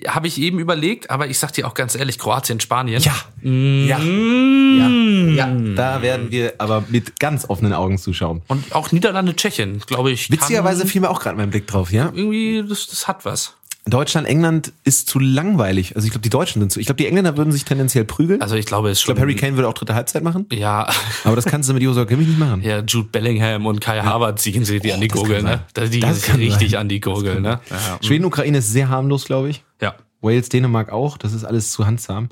[0.07, 3.01] Habe ich eben überlegt, aber ich sag dir auch ganz ehrlich, Kroatien, Spanien.
[3.01, 3.15] Ja.
[3.41, 3.99] Ja.
[3.99, 4.89] ja.
[5.33, 5.47] Ja.
[5.75, 8.43] Da werden wir aber mit ganz offenen Augen zuschauen.
[8.47, 10.31] Und auch Niederlande, Tschechien, glaube ich.
[10.31, 12.11] Witzigerweise fiel mir auch gerade mein Blick drauf, ja?
[12.13, 13.55] Irgendwie, das, das hat was.
[13.85, 15.95] Deutschland, England ist zu langweilig.
[15.97, 16.79] Also ich glaube, die Deutschen sind zu.
[16.79, 18.41] Ich glaube, die Engländer würden sich tendenziell prügeln.
[18.41, 19.19] Also ich glaube, es ich glaube.
[19.19, 20.45] Harry Kane würde auch dritte Halbzeit machen.
[20.53, 20.87] Ja,
[21.25, 22.61] Aber das kannst du mit Joshua Kimmich nicht machen.
[22.63, 25.61] ja, Jude Bellingham und Kai Havertz ziehen sich die an die Gurgel, ne?
[25.77, 26.79] liegen Das sich richtig sein.
[26.79, 27.59] an die Gurgel, ne?
[27.69, 27.99] Ja.
[28.01, 29.63] Schweden, Ukraine ist sehr harmlos, glaube ich.
[29.81, 29.95] ja.
[30.21, 31.17] Wales, Dänemark auch.
[31.17, 32.29] Das ist alles zu handsam.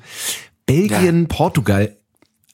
[0.66, 1.98] Belgien, Portugal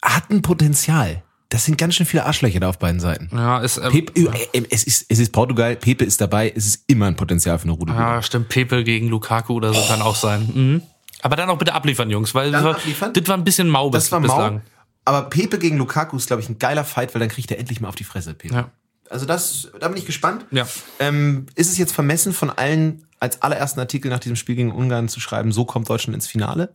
[0.02, 1.22] hatten Potenzial.
[1.50, 3.30] Das sind ganz schön viele Arschlöcher da auf beiden Seiten.
[3.32, 6.84] Ja, ist, ähm, Pepe, äh, es, ist, es ist Portugal, Pepe ist dabei, es ist
[6.88, 8.14] immer ein Potenzial für eine Rudelbildung.
[8.14, 10.50] ja, stimmt, Pepe gegen Lukaku oder so kann auch sein.
[10.54, 10.82] Mhm.
[11.22, 13.14] Aber dann auch bitte abliefern, Jungs, weil das war, abliefern?
[13.14, 14.56] das war ein bisschen mau bis, Das war bislang.
[14.56, 14.62] mau.
[15.06, 17.80] Aber Pepe gegen Lukaku ist, glaube ich, ein geiler Fight, weil dann kriegt er endlich
[17.80, 18.54] mal auf die Fresse, Pepe.
[18.54, 18.72] Ja.
[19.10, 20.46] Also das, da bin ich gespannt.
[20.52, 20.68] Ja.
[21.00, 25.10] Ähm, ist es jetzt vermessen von allen als allerersten Artikel nach diesem Spiel gegen Ungarn
[25.10, 26.70] zu schreiben, so kommt Deutschland ins Finale?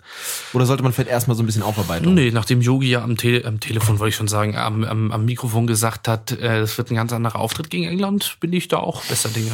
[0.53, 2.15] Oder sollte man vielleicht erstmal so ein bisschen aufarbeiten?
[2.15, 5.25] Nee, nachdem Yogi ja am, Tele am Telefon, wollte ich schon sagen, am, am, am
[5.25, 8.79] Mikrofon gesagt hat, äh, es wird ein ganz anderer Auftritt gegen England, bin ich da
[8.79, 9.53] auch besser Dinge.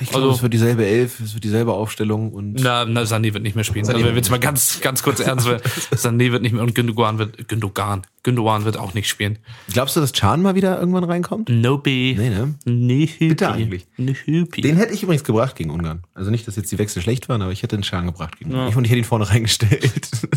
[0.00, 3.32] Ich glaube, Also- es wird dieselbe Elf, es wird dieselbe Aufstellung und Na, na Sané
[3.34, 3.84] wird nicht mehr spielen.
[3.84, 5.62] Sané also wenn wird jetzt mal ganz, ganz kurz ernst werden.
[5.92, 9.38] Sané wird nicht mehr und Gündogan wird, Gündogan, Gündogan wird auch nicht spielen.
[9.72, 11.48] glaubst du, dass Chan mal wieder irgendwann reinkommt?
[11.48, 11.90] Nope.
[11.90, 12.54] Nee, ne?
[12.64, 13.86] Nee, Bitte eigentlich.
[13.96, 14.60] Nope.
[14.60, 16.02] Den hätte ich übrigens gebracht gegen Ungarn.
[16.14, 18.50] Also nicht, dass jetzt die Wechsel schlecht waren, aber ich hätte den Chan gebracht gegen
[18.52, 18.68] Ungarn.
[18.68, 19.90] Ich und ich hätte ihn vorne reingestellt.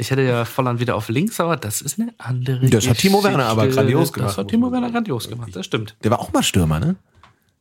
[0.00, 3.24] Ich hätte ja Volland wieder auf links, aber das ist eine andere Das hat Timo
[3.24, 3.80] Werner aber Geschichte.
[3.80, 5.96] grandios gemacht, Das hat Timo Werner grandios gemacht, das stimmt.
[6.04, 6.94] Der war auch mal Stürmer, ne?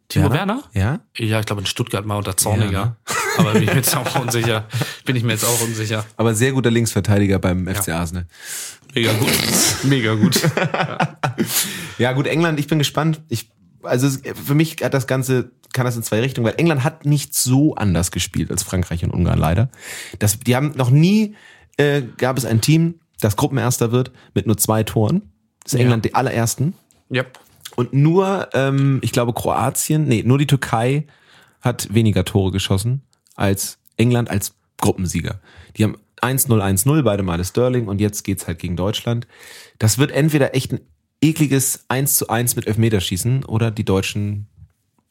[0.10, 0.64] Timo Werner?
[0.74, 1.02] Ja?
[1.18, 2.72] Ja, ich glaube in Stuttgart mal unter Zorniger.
[2.72, 2.96] Ja, ne?
[3.38, 4.66] Aber bin ich mir jetzt auch unsicher.
[5.06, 6.06] Bin ich mir jetzt auch unsicher.
[6.16, 8.26] Aber sehr guter Linksverteidiger beim FC Arsenal.
[8.96, 9.30] Mega gut.
[9.84, 10.40] Mega gut.
[11.98, 13.22] Ja, gut, England, ich bin gespannt.
[13.28, 13.50] Ich,
[13.84, 14.08] also
[14.46, 17.74] für mich hat das Ganze, kann das in zwei Richtungen, weil England hat nicht so
[17.76, 19.70] anders gespielt als Frankreich und Ungarn leider.
[20.20, 21.36] Das, die haben noch nie,
[21.78, 25.24] äh, gab es ein Team, das Gruppenerster wird, mit nur zwei Toren.
[25.64, 25.86] Das ist Ja.
[25.86, 26.74] England die allerersten.
[27.12, 27.40] Yep.
[27.78, 31.06] Und nur, ähm, ich glaube, Kroatien, nee, nur die Türkei
[31.62, 33.04] hat weniger Tore geschossen
[33.36, 35.40] als England als Gruppensieger.
[35.78, 39.28] Die haben 1-0, 1-0, beide Male Sterling und jetzt geht's halt gegen Deutschland.
[39.78, 40.80] Das wird entweder echt ein
[41.22, 44.48] ekliges 1 zu 1 mit Elfmeterschießen oder die Deutschen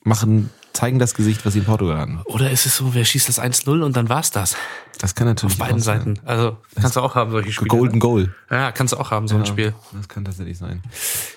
[0.02, 2.20] machen, zeigen das Gesicht, was sie in Portugal hatten.
[2.24, 4.56] Oder ist es so, wer schießt das 1-0 und dann war's das?
[4.98, 5.98] Das kann natürlich Auf beiden sein.
[5.98, 6.20] Seiten.
[6.24, 7.68] Also kannst du auch haben, solche Spiele.
[7.68, 8.34] Golden Goal.
[8.50, 9.74] Ja, kannst du auch haben, so ein Spiel.
[9.92, 10.82] Das kann tatsächlich sein.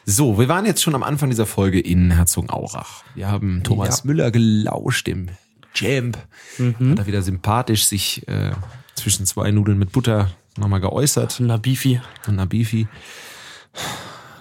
[0.06, 3.04] So, wir waren jetzt schon am Anfang dieser Folge in Herzogenaurach.
[3.16, 4.06] Wir haben Thomas Ja.
[4.06, 5.30] Müller gelauscht im
[5.76, 6.18] Jamp.
[6.58, 6.92] Mhm.
[6.92, 8.52] Hat er wieder sympathisch sich äh,
[8.96, 11.38] zwischen zwei Nudeln mit Butter nochmal geäußert.
[11.40, 12.02] Na, Beefy.
[12.28, 12.88] Und Nabifi.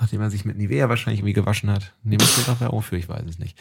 [0.00, 1.92] Nachdem er sich mit Nivea wahrscheinlich irgendwie gewaschen hat.
[2.04, 3.58] Nehmen wir doch wer auf für, ich weiß es nicht.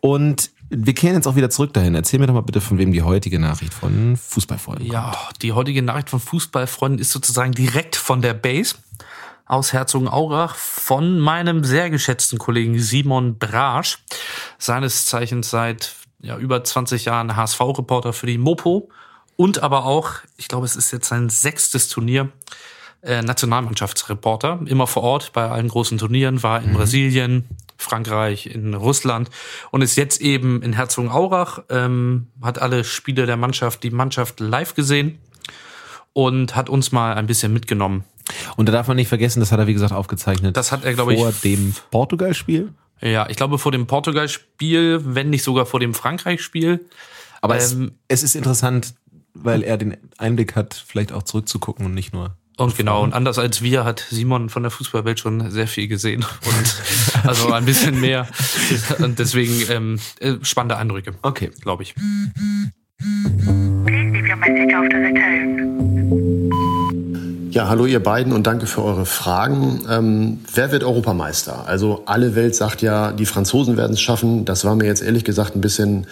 [0.00, 1.94] Und wir kehren jetzt auch wieder zurück dahin.
[1.94, 4.92] Erzähl mir doch mal bitte, von wem die heutige Nachricht von Fußballfreunden kommt.
[4.92, 8.76] Ja, die heutige Nachricht von Fußballfreunden ist sozusagen direkt von der Base.
[9.48, 13.98] aus Herzogenaurach von meinem sehr geschätzten Kollegen Simon Brasch,
[14.58, 18.90] seines Zeichens seit ja, über 20 Jahren HSV-Reporter für die Mopo
[19.36, 22.30] und aber auch, ich glaube, es ist jetzt sein sechstes Turnier,
[23.02, 26.74] äh, Nationalmannschaftsreporter, immer vor Ort bei allen großen Turnieren, war in mhm.
[26.74, 27.44] Brasilien,
[27.76, 29.30] Frankreich, in Russland
[29.70, 34.74] und ist jetzt eben in Herzogenaurach, ähm, hat alle Spiele der Mannschaft, die Mannschaft live
[34.74, 35.18] gesehen
[36.12, 38.04] und hat uns mal ein bisschen mitgenommen.
[38.56, 40.56] Und da darf man nicht vergessen, das hat er wie gesagt aufgezeichnet.
[40.56, 42.74] Das hat er, glaube ich, vor dem Portugal-Spiel.
[43.00, 46.84] Ja, ich glaube vor dem Portugal-Spiel, wenn nicht sogar vor dem Frankreich-Spiel.
[47.40, 48.94] Aber ähm, es, es ist interessant,
[49.34, 53.38] weil er den Einblick hat, vielleicht auch zurückzugucken und nicht nur und genau, und anders
[53.38, 58.00] als wir hat Simon von der Fußballwelt schon sehr viel gesehen und also ein bisschen
[58.00, 58.26] mehr.
[58.98, 61.12] Und deswegen ähm, äh, spannende Eindrücke.
[61.22, 61.94] Okay, glaube ich.
[67.50, 69.84] Ja, hallo ihr beiden und danke für eure Fragen.
[69.88, 71.66] Ähm, wer wird Europameister?
[71.66, 74.44] Also alle Welt sagt ja, die Franzosen werden es schaffen.
[74.44, 76.06] Das war mir jetzt ehrlich gesagt ein bisschen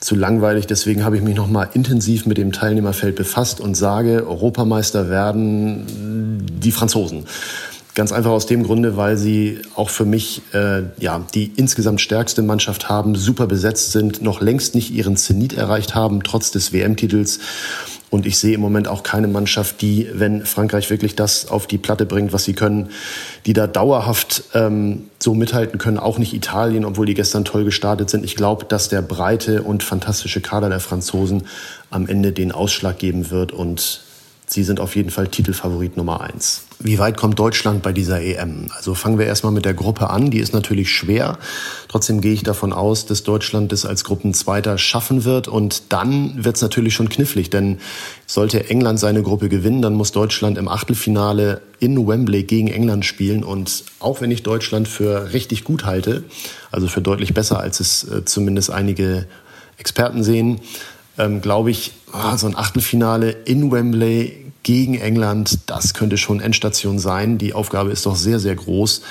[0.00, 0.66] zu langweilig.
[0.66, 6.72] Deswegen habe ich mich nochmal intensiv mit dem Teilnehmerfeld befasst und sage, Europameister werden die
[6.72, 7.26] Franzosen.
[7.94, 12.40] Ganz einfach aus dem Grunde, weil sie auch für mich äh, ja die insgesamt stärkste
[12.40, 17.40] Mannschaft haben, super besetzt sind, noch längst nicht ihren Zenit erreicht haben, trotz des WM-Titels
[18.10, 21.78] und ich sehe im Moment auch keine Mannschaft, die, wenn Frankreich wirklich das auf die
[21.78, 22.90] Platte bringt, was sie können,
[23.46, 25.98] die da dauerhaft ähm, so mithalten können.
[25.98, 28.24] Auch nicht Italien, obwohl die gestern toll gestartet sind.
[28.24, 31.44] Ich glaube, dass der breite und fantastische Kader der Franzosen
[31.90, 34.00] am Ende den Ausschlag geben wird und
[34.52, 36.62] sie sind auf jeden Fall Titelfavorit Nummer eins.
[36.82, 38.68] Wie weit kommt Deutschland bei dieser EM?
[38.74, 40.30] Also fangen wir erstmal mit der Gruppe an.
[40.30, 41.38] Die ist natürlich schwer.
[41.88, 45.46] Trotzdem gehe ich davon aus, dass Deutschland es als Gruppenzweiter schaffen wird.
[45.46, 47.80] Und dann wird es natürlich schon knifflig, denn
[48.26, 53.44] sollte England seine Gruppe gewinnen, dann muss Deutschland im Achtelfinale in Wembley gegen England spielen.
[53.44, 56.24] Und auch wenn ich Deutschland für richtig gut halte,
[56.72, 59.26] also für deutlich besser, als es äh, zumindest einige
[59.76, 60.60] Experten sehen,
[61.18, 66.98] ähm, glaube ich, oh, so ein Achtelfinale in Wembley gegen England, das könnte schon Endstation
[66.98, 67.38] sein.
[67.38, 69.02] Die Aufgabe ist doch sehr, sehr groß.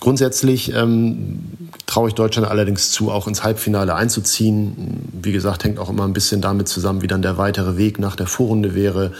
[0.00, 5.08] Grundsätzlich ähm, traue ich Deutschland allerdings zu, auch ins Halbfinale einzuziehen.
[5.12, 8.16] Wie gesagt, hängt auch immer ein bisschen damit zusammen, wie dann der weitere Weg nach
[8.16, 9.12] der Vorrunde wäre.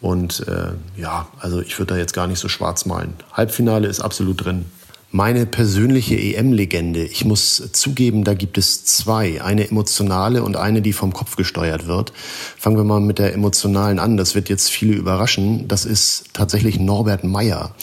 [0.00, 3.14] Und äh, ja, also ich würde da jetzt gar nicht so schwarz malen.
[3.32, 4.66] Halbfinale ist absolut drin.
[5.10, 7.02] Meine persönliche EM-Legende.
[7.02, 9.42] Ich muss zugeben, da gibt es zwei.
[9.42, 12.12] Eine emotionale und eine, die vom Kopf gesteuert wird.
[12.58, 14.18] Fangen wir mal mit der emotionalen an.
[14.18, 15.66] Das wird jetzt viele überraschen.
[15.66, 17.74] Das ist tatsächlich Norbert Meyer.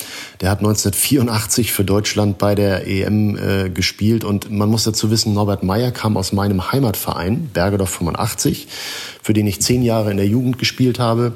[0.41, 4.23] Der hat 1984 für Deutschland bei der EM äh, gespielt.
[4.23, 8.67] Und man muss dazu wissen, Norbert Meyer kam aus meinem Heimatverein, Bergedorf 85,
[9.23, 11.33] für den ich zehn Jahre in der Jugend gespielt habe.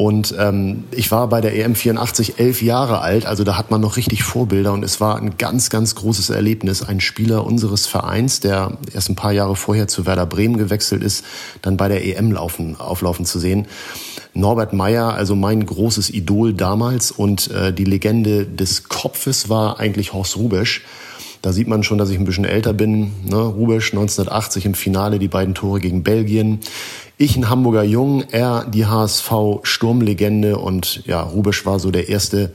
[0.00, 3.82] Und ähm, ich war bei der EM 84 elf Jahre alt, also da hat man
[3.82, 8.40] noch richtig Vorbilder und es war ein ganz, ganz großes Erlebnis, einen Spieler unseres Vereins,
[8.40, 11.22] der erst ein paar Jahre vorher zu Werder Bremen gewechselt ist,
[11.60, 13.66] dann bei der EM laufen, auflaufen zu sehen.
[14.32, 20.14] Norbert Meyer, also mein großes Idol damals und äh, die Legende des Kopfes war eigentlich
[20.14, 20.82] Horst Rubesch.
[21.42, 23.12] Da sieht man schon, dass ich ein bisschen älter bin.
[23.24, 23.36] Ne?
[23.36, 26.60] Rubesch 1980 im Finale, die beiden Tore gegen Belgien.
[27.22, 32.50] Ich ein Hamburger Jung, er die HSV-Sturmlegende und ja, Rubisch war so der erste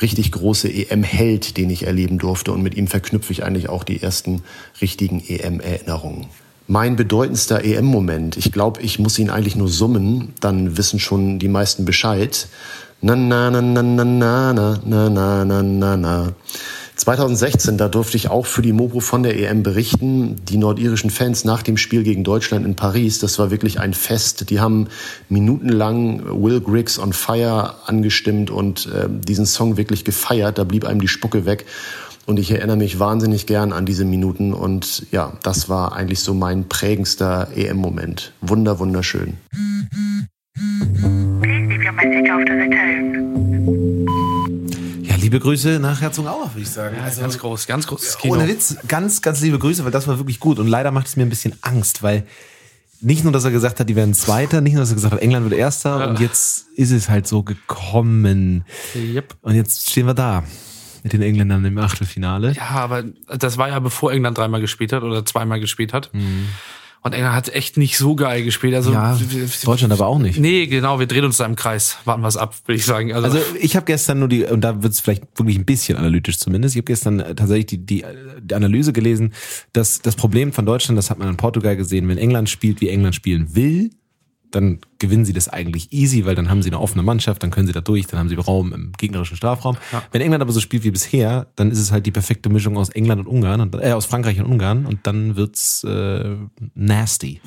[0.00, 4.00] richtig große EM-Held, den ich erleben durfte und mit ihm verknüpfe ich eigentlich auch die
[4.00, 4.44] ersten
[4.80, 6.26] richtigen EM-Erinnerungen.
[6.68, 11.48] Mein bedeutendster EM-Moment, ich glaube, ich muss ihn eigentlich nur summen, dann wissen schon die
[11.48, 12.46] meisten Bescheid.
[13.00, 16.32] Na na na na na na na na na na na.
[16.96, 20.36] 2016, da durfte ich auch für die Mopo von der EM berichten.
[20.48, 24.48] Die nordirischen Fans nach dem Spiel gegen Deutschland in Paris, das war wirklich ein Fest.
[24.50, 24.88] Die haben
[25.28, 30.58] minutenlang Will Griggs on Fire angestimmt und äh, diesen Song wirklich gefeiert.
[30.58, 31.66] Da blieb einem die Spucke weg.
[32.26, 34.54] Und ich erinnere mich wahnsinnig gern an diese Minuten.
[34.54, 38.32] Und ja, das war eigentlich so mein prägendster EM-Moment.
[38.40, 39.34] Wunder, wunderschön.
[39.50, 39.73] Please
[45.34, 46.96] Liebe Grüße nach Herzogenaurach, würde ich sagen.
[47.02, 48.18] Also, ganz groß, ganz groß.
[48.18, 48.34] Kino.
[48.34, 50.60] Ohne Witz, ganz, ganz liebe Grüße, weil das war wirklich gut.
[50.60, 52.24] Und leider macht es mir ein bisschen Angst, weil
[53.00, 55.20] nicht nur, dass er gesagt hat, die werden Zweiter, nicht nur, dass er gesagt hat,
[55.20, 55.98] England wird Erster.
[55.98, 56.06] Ja.
[56.06, 58.64] Und jetzt ist es halt so gekommen.
[58.94, 59.34] Yep.
[59.42, 60.44] Und jetzt stehen wir da
[61.02, 62.52] mit den Engländern im Achtelfinale.
[62.52, 66.14] Ja, aber das war ja bevor England dreimal gespielt hat oder zweimal gespielt hat.
[66.14, 66.46] Mhm.
[67.06, 68.74] Und England hat echt nicht so geil gespielt.
[68.74, 69.18] Also ja,
[69.62, 70.40] Deutschland aber auch nicht.
[70.40, 71.98] Nee, genau, wir drehen uns da im Kreis.
[72.06, 73.12] Warten wir es ab, würde ich sagen.
[73.12, 75.98] Also, also ich habe gestern nur die, und da wird es vielleicht wirklich ein bisschen
[75.98, 78.04] analytisch zumindest, ich habe gestern tatsächlich die, die,
[78.40, 79.34] die Analyse gelesen,
[79.74, 82.88] dass das Problem von Deutschland, das hat man in Portugal gesehen, wenn England spielt, wie
[82.88, 83.90] England spielen will,
[84.54, 87.66] dann gewinnen sie das eigentlich easy, weil dann haben sie eine offene Mannschaft, dann können
[87.66, 89.76] sie da durch, dann haben sie Raum im gegnerischen Strafraum.
[90.12, 92.88] Wenn England aber so spielt wie bisher, dann ist es halt die perfekte Mischung aus
[92.90, 96.36] England und Ungarn, und, äh, aus Frankreich und Ungarn und dann wird's äh,
[96.74, 97.40] nasty.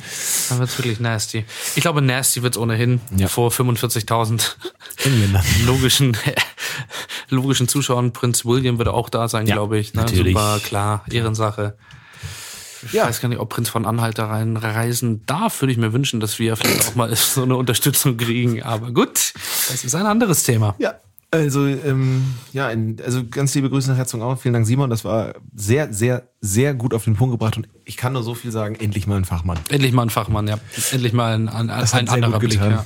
[0.49, 1.45] Dann wird's wirklich nasty.
[1.75, 3.27] Ich glaube, nasty wird's ohnehin Ja.
[3.27, 4.55] vor 45.000
[5.05, 5.43] Engländer.
[5.65, 6.15] logischen,
[7.29, 8.13] logischen Zuschauern.
[8.13, 9.93] Prinz William wird auch da sein, Ja, glaube ich.
[9.93, 10.01] Ne?
[10.01, 10.33] natürlich.
[10.33, 11.77] Super, klar, Ehrensache.
[12.87, 13.05] Ich Ja.
[13.05, 15.61] weiß gar nicht, ob Prinz von Anhalt da rein reisen darf.
[15.61, 18.63] Würde ich mir wünschen, dass wir vielleicht auch mal so eine Unterstützung kriegen.
[18.63, 19.33] Aber gut,
[19.69, 20.75] das ist ein anderes Thema.
[20.79, 20.95] Ja.
[21.29, 22.23] Also, ähm,
[22.53, 22.71] ja,
[23.03, 24.39] also ganz liebe Grüße nach Herzogenaurach.
[24.39, 24.89] Vielen Dank, Simon.
[24.89, 27.57] Das war sehr, sehr, sehr gut auf den Punkt gebracht.
[27.57, 29.57] Und ich kann nur so viel sagen, endlich mal ein Fachmann.
[29.69, 30.59] Endlich mal ein Fachmann, ja.
[30.91, 32.51] Endlich mal ein, ein, ein anderer Blick.
[32.51, 32.71] getan.
[32.71, 32.85] Ja.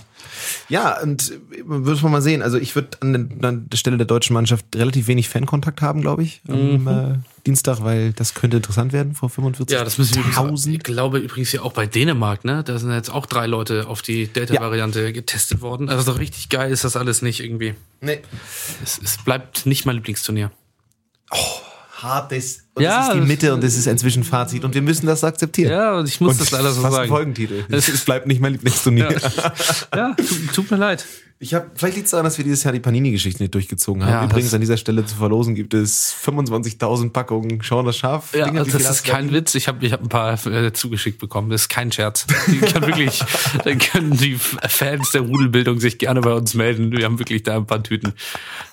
[0.69, 1.31] Ja, und
[1.65, 2.41] würde man mal sehen.
[2.41, 6.23] Also ich würde an, an der Stelle der deutschen Mannschaft relativ wenig Fankontakt haben, glaube
[6.23, 9.71] ich, am äh, Dienstag, weil das könnte interessant werden vor 45.000.
[9.71, 12.63] Ja, das müssen wir übrigens, ich glaube übrigens ja auch bei Dänemark, ne?
[12.63, 15.89] Da sind jetzt auch drei Leute auf die Delta-Variante getestet worden.
[15.89, 17.75] Also so richtig geil ist das alles nicht irgendwie.
[17.99, 18.19] Nee.
[18.83, 20.51] Es, es bleibt nicht mein Lieblingsturnier.
[22.01, 22.63] Hartes.
[22.73, 25.23] Und Ja, das ist die Mitte und das ist ein Zwischenfazit und wir müssen das
[25.23, 25.71] akzeptieren.
[25.71, 27.03] Ja, und ich muss und das leider so fast sagen.
[27.03, 27.65] ein Folgentitel.
[27.69, 29.15] Es, es bleibt nicht mein Lieblingsturnier.
[29.95, 31.05] Ja, tut, tut mir leid.
[31.43, 34.11] Ich habe vielleicht liegt es daran, dass wir dieses Jahr die Panini-Geschichte nicht durchgezogen haben.
[34.11, 38.35] Ja, Übrigens an dieser Stelle zu verlosen gibt es 25.000 Packungen Schauen das Schaf.
[38.35, 39.33] Ja, also das ist kein da?
[39.33, 39.55] Witz.
[39.55, 41.49] Ich habe ich hab ein paar äh, zugeschickt bekommen.
[41.49, 42.27] Das ist kein Scherz.
[42.45, 43.23] Die kann wirklich,
[43.65, 46.91] dann können die Fans der Rudelbildung sich gerne bei uns melden.
[46.91, 48.13] Wir haben wirklich da ein paar Tüten.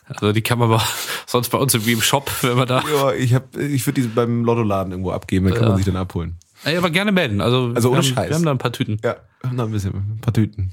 [0.07, 0.83] Also die kann man aber
[1.27, 2.85] sonst bei uns irgendwie im Shop, wenn man da.
[2.95, 5.69] Ja, ich, hab- ich würde die beim Lottoladen irgendwo abgeben, dann kann Ja.
[5.71, 6.37] man sich dann abholen.
[6.65, 7.41] Ey, aber gerne melden.
[7.41, 8.29] Also, Also ohne wir haben, Scheiß.
[8.29, 8.99] Wir haben da ein paar Tüten.
[9.03, 9.17] Ja,
[9.53, 10.73] noch ein bisschen, ein paar Tüten.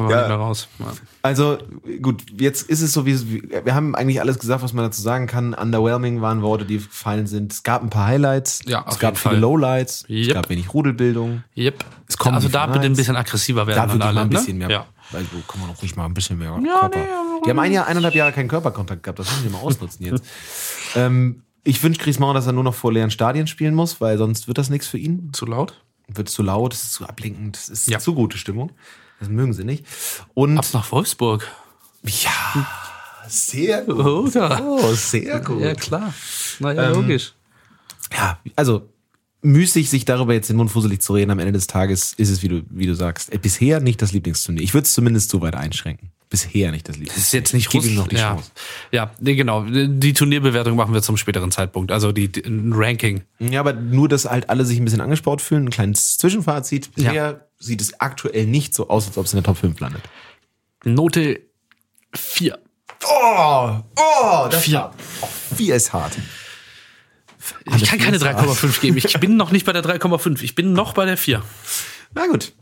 [0.00, 0.22] Kommen wir Ja.
[0.22, 0.68] nicht mehr raus.
[0.78, 0.86] Ja.
[1.22, 1.58] Also
[2.00, 5.02] gut, jetzt ist es so, wie es, wir haben eigentlich alles gesagt, was man dazu
[5.02, 5.52] sagen kann.
[5.54, 7.52] Underwhelming waren Worte, die gefallen sind.
[7.52, 9.40] Es gab ein paar Highlights, Ja, es gab viele Fall.
[9.40, 10.34] Lowlights, es Yep.
[10.34, 11.44] gab wenig Rudelbildung.
[11.56, 11.84] Yep.
[12.08, 13.76] Es kommen also da bitte ein bisschen aggressiver werden.
[13.76, 14.34] Da wirklich alle, mal ein ne?
[14.38, 14.70] bisschen mehr.
[14.70, 14.86] Ja.
[15.12, 16.98] Weil so kann man auch ruhig mal ein bisschen mehr Ja, Körper.
[16.98, 17.04] nee,
[17.44, 19.18] die haben ein Jahr, eineinhalb Jahre keinen Körperkontakt gehabt.
[19.18, 20.24] Das müssen wir mal ausnutzen jetzt.
[20.96, 24.48] ähm, ich wünsche Griezmann, dass er nur noch vor leeren Stadien spielen muss, weil sonst
[24.48, 25.30] wird das nichts für ihn.
[25.32, 25.82] Zu laut?
[26.08, 27.98] Wird zu laut, es ist zu ablenkend, es ist Ja.
[27.98, 28.72] zu gute Stimmung.
[29.20, 29.84] Das mögen sie nicht.
[30.34, 31.46] Und Ab nach Wolfsburg.
[32.02, 32.66] ja,
[33.28, 33.96] sehr gut.
[33.98, 34.60] Oder?
[34.66, 35.60] Oh, sehr gut.
[35.60, 36.12] Ja, klar.
[36.58, 37.34] Naja, Ähm, logisch.
[38.16, 38.88] Ja, also
[39.42, 41.30] müßig, sich darüber jetzt den Mund fusselig zu reden.
[41.30, 44.12] Am Ende des Tages ist es, wie du, wie du sagst, äh, bisher nicht das
[44.12, 44.62] Lieblingsturnier.
[44.62, 46.10] Ich würde es zumindest so weit einschränken.
[46.28, 47.16] Bisher nicht das Lieblingsturnier.
[47.16, 48.30] Das ist jetzt nicht Ich ihm noch die ja.
[48.34, 48.50] Chance.
[48.92, 49.64] Ja, nee, genau.
[49.64, 51.90] Die Turnierbewertung machen wir zum späteren Zeitpunkt.
[51.92, 53.22] Also die, die ein Ranking.
[53.38, 55.66] Ja, aber nur, dass halt alle sich ein bisschen angespaut fühlen.
[55.66, 56.94] Ein kleines Zwischenfazit.
[56.94, 57.40] Bisher Ja.
[57.60, 60.02] Sieht es aktuell nicht so aus, als ob es in der Top 5 landet.
[60.84, 61.40] Note
[62.14, 62.58] 4.
[63.06, 64.90] Oh, oh, das Vier.
[65.56, 66.16] Vier ist hart.
[67.76, 68.96] Ich kann keine vier ist 3,5 geben.
[68.96, 70.42] Ich bin noch nicht bei der 3,5.
[70.42, 71.42] Ich bin noch bei der 4.
[72.14, 72.52] Na gut.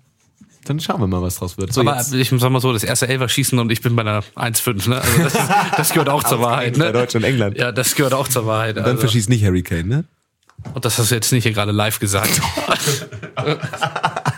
[0.64, 1.72] Dann schauen wir mal, was draus wird.
[1.72, 2.12] So, Aber jetzt.
[2.12, 4.88] ich sag mal so, das erste Elfer schießen und ich bin bei einer 1,5.
[4.90, 5.00] Ne?
[5.00, 5.32] Also das,
[5.76, 6.76] das gehört auch zur Wahrheit.
[6.78, 6.92] bei Ne?
[6.92, 7.56] Deutschland, England.
[7.56, 8.76] Ja, das gehört auch zur Wahrheit.
[8.76, 8.98] Dann Also.
[8.98, 10.04] verschießt nicht Harry Kane, ne?
[10.74, 12.40] Und das hast du jetzt nicht hier gerade live gesagt.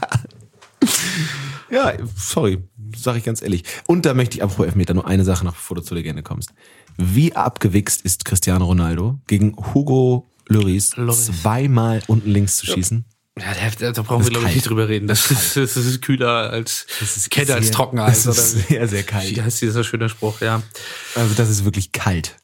[1.70, 2.58] Ja, sorry,
[2.96, 3.62] sage ich ganz ehrlich.
[3.86, 6.50] Und da möchte ich apropos Elfmeter nur eine Sache noch, bevor du zur Legende kommst.
[6.96, 11.26] Wie abgewichst ist Cristiano Ronaldo gegen Hugo Lloris, Lloris.
[11.26, 13.04] zweimal unten links zu schießen?
[13.38, 13.44] Ja,
[13.78, 15.06] da, da, brauchen Das wir, glaube ich, nicht drüber reden.
[15.06, 16.86] Das, ist, das ist kühler als,
[17.30, 18.24] kälter als sehr- Trockeneis.
[18.24, 19.30] Das ist Oder sehr, sehr kalt.
[19.34, 20.40] wie heißt dieser schöne Spruch?
[20.40, 20.62] Ja.
[21.14, 22.36] Also das ist wirklich kalt.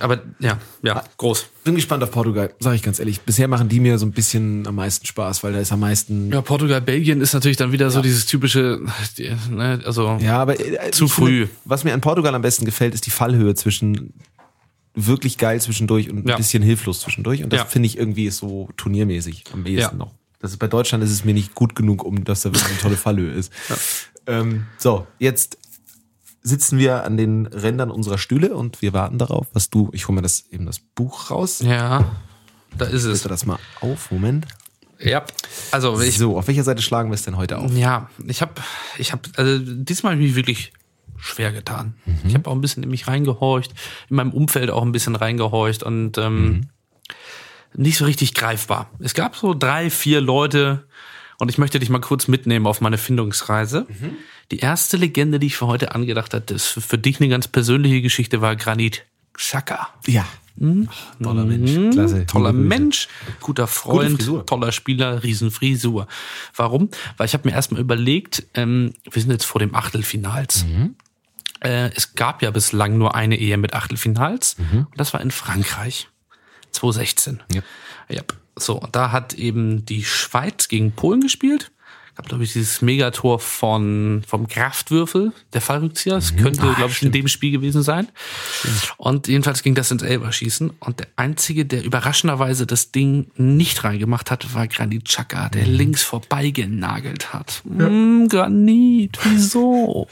[0.00, 1.46] Aber ja, ja, groß.
[1.64, 3.20] Bin gespannt auf Portugal, sage ich ganz ehrlich.
[3.22, 6.30] Bisher machen die mir so ein bisschen am meisten Spaß, weil da ist am meisten.
[6.32, 8.80] Ja, Portugal, Belgien ist natürlich dann wieder so dieses typische,
[9.50, 11.46] ne, also Ja, aber äh, Zu früh.
[11.46, 14.14] Finde, was mir an Portugal am besten gefällt, ist die Fallhöhe zwischen
[14.94, 16.36] wirklich geil zwischendurch und ein Ja.
[16.36, 17.42] bisschen hilflos zwischendurch.
[17.42, 17.66] Und das Ja.
[17.66, 20.04] finde ich irgendwie so turniermäßig am ehesten Ja.
[20.04, 20.12] noch.
[20.40, 22.78] Das ist, bei Deutschland ist es mir nicht gut genug, um dass da wirklich eine
[22.78, 23.50] tolle Fallhöhe ist.
[24.26, 25.58] Ähm, so, jetzt
[26.46, 30.14] sitzen wir an den Rändern unserer Stühle und wir warten darauf, was du, ich hole
[30.16, 31.60] mir das eben das Buch raus.
[31.60, 32.04] ja,
[32.78, 33.20] da ist es.
[33.24, 34.10] Ist das mal auf?
[34.10, 34.46] Moment.
[35.00, 35.24] Ja,
[35.72, 37.72] also ich, So, auf welcher Seite schlagen wir es denn heute auf?
[37.74, 38.52] ja, ich habe,
[38.98, 40.72] ich habe, also diesmal habe ich mich wirklich
[41.16, 41.94] schwer getan.
[42.04, 42.18] Mhm.
[42.26, 43.72] Ich habe auch ein bisschen in mich reingehorcht,
[44.10, 46.60] in meinem Umfeld auch ein bisschen reingehorcht und ähm, Mhm.
[47.74, 48.90] nicht so richtig greifbar.
[49.00, 50.84] Es gab so drei, vier Leute
[51.38, 53.86] und ich möchte dich mal kurz mitnehmen auf meine Findungsreise.
[53.88, 54.16] Mhm.
[54.50, 58.02] Die erste Legende, die ich für heute angedacht hatte, ist für- dich eine ganz persönliche
[58.02, 59.88] Geschichte, war Granit Xhaka.
[60.06, 60.26] Ja.
[61.20, 61.72] Toller Mensch.
[61.92, 62.16] Klasse.
[62.20, 62.26] Mhm.
[62.28, 62.52] Toller.
[62.52, 63.08] Mensch,
[63.40, 64.46] guter Freund, Frisur.
[64.46, 66.06] toller Spieler, Riesenfrisur.
[66.54, 66.90] Warum?
[67.16, 70.64] Weil ich habe mir erstmal überlegt, ähm, wir sind jetzt vor dem Achtelfinals.
[70.64, 70.94] Mhm.
[71.60, 76.08] Äh, es gab ja bislang nur eine Ehe mit Achtelfinals und das war in Frankreich
[76.70, 77.34] 2016.
[77.50, 77.56] Mhm.
[77.56, 77.62] Ja.
[78.16, 78.22] Ja.
[78.56, 81.72] So, und da hat eben die Schweiz gegen Polen gespielt.
[82.16, 86.14] Gab, glaube ich, dieses Megator von, vom Kraftwürfel, der Fallrückzieher.
[86.14, 88.08] Das könnte, glaube ich, in dem Spiel gewesen sein.
[88.96, 90.70] Und jedenfalls ging das ins Elberschießen.
[90.78, 96.02] Und der Einzige, der überraschenderweise das Ding nicht reingemacht hat, war Granit Xhaka, der links
[96.02, 97.62] vorbei genagelt hat.
[97.64, 100.06] Mm, Granit, wieso?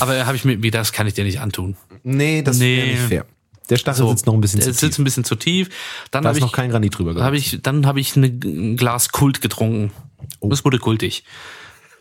[0.00, 1.76] Aber habe ich mir, wie das kann ich dir nicht antun.
[2.02, 2.76] Nee, das Nee.
[2.76, 3.26] wäre nicht fair.
[3.70, 4.98] Der Stachel sitzt noch ein bisschen der zu sitzt tief.
[4.98, 5.68] ein bisschen zu tief.
[6.10, 8.76] Dann Da habe ist ich, noch kein Granit drüber hab ich, dann habe ich ein
[8.76, 9.92] Glas Kult getrunken.
[10.40, 10.48] Oh.
[10.48, 11.24] Das wurde kultig.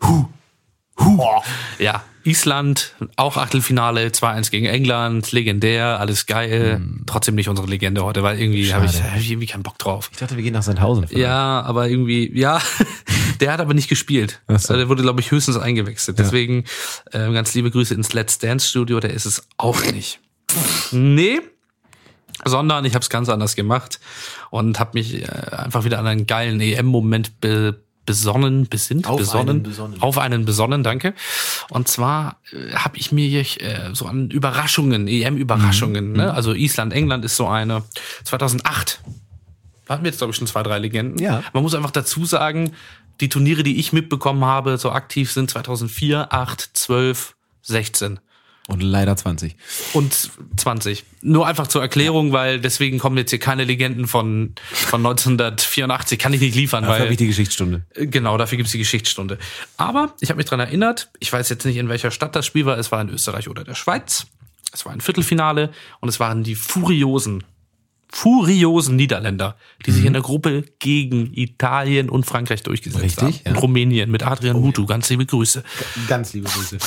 [0.03, 0.25] Huh.
[0.99, 1.19] Huh.
[1.79, 6.81] Ja, Island, auch Achtelfinale, 2-1 gegen England, legendär, alles geil.
[7.07, 9.11] Trotzdem nicht unsere Legende heute, weil irgendwie habe ich, Hm.
[9.11, 10.09] Hab ich irgendwie keinen Bock drauf.
[10.11, 11.07] Ich dachte, wir gehen nach Sandhausen.
[11.09, 12.61] Ja, aber irgendwie, ja,
[13.39, 14.41] der hat aber nicht gespielt.
[14.47, 14.53] So.
[14.53, 16.19] Also Der wurde, glaube ich, höchstens eingewechselt.
[16.19, 16.65] Deswegen
[17.11, 20.19] äh, ganz liebe Grüße ins Let's Dance Studio, der ist es auch nicht.
[20.91, 21.39] Nee,
[22.45, 23.99] sondern ich habe es ganz anders gemacht
[24.51, 27.81] und habe mich äh, einfach wieder an einen geilen EM-Moment be
[28.11, 30.01] besonnen, besinnt, Auf besonnen, einen besonnen.
[30.01, 31.13] auf einen besonnen, danke.
[31.69, 33.27] Und zwar äh, habe ich mir
[33.61, 36.17] äh, so an Überraschungen, EM-Überraschungen, Mhm.
[36.17, 36.33] ne?
[36.33, 37.83] also Island, England ist so eine.
[38.23, 38.99] 2008
[39.85, 41.17] da hatten wir jetzt, glaube ich, schon zwei, drei Legenden.
[41.19, 41.43] Ja.
[41.53, 42.71] Man muss einfach dazu sagen,
[43.19, 48.19] die Turniere, die ich mitbekommen habe, so aktiv sind 2004, 8, 12, 16
[48.71, 49.55] Und leider 20.
[49.93, 51.03] und 20.
[51.21, 56.33] Nur einfach zur Erklärung, weil deswegen kommen jetzt hier keine Legenden von, von 1984, kann
[56.33, 57.85] ich nicht liefern, Dafür habe ich die Geschichtsstunde.
[57.95, 59.37] genau, dafür gibt's die Geschichtsstunde.
[59.77, 62.65] Aber ich habe mich dran erinnert, ich weiß jetzt nicht, in welcher Stadt das Spiel
[62.65, 64.25] war, es war in Österreich oder der Schweiz.
[64.73, 67.43] Es war ein Viertelfinale und es waren die Furiosen,
[68.09, 73.33] furiosen Niederländer, die sich in der Gruppe gegen Italien und Frankreich durchgesetzt Richtig, haben.
[73.33, 73.41] ja.
[73.45, 75.63] Oh Und Rumänien mit Adrian Mutu, ganz liebe Grüße.
[76.07, 76.77] Ganz liebe Grüße.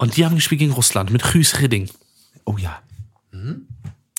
[0.00, 1.90] Und die haben gespielt gegen Russland mit Rüß Ridding.
[2.44, 2.80] Oh ja.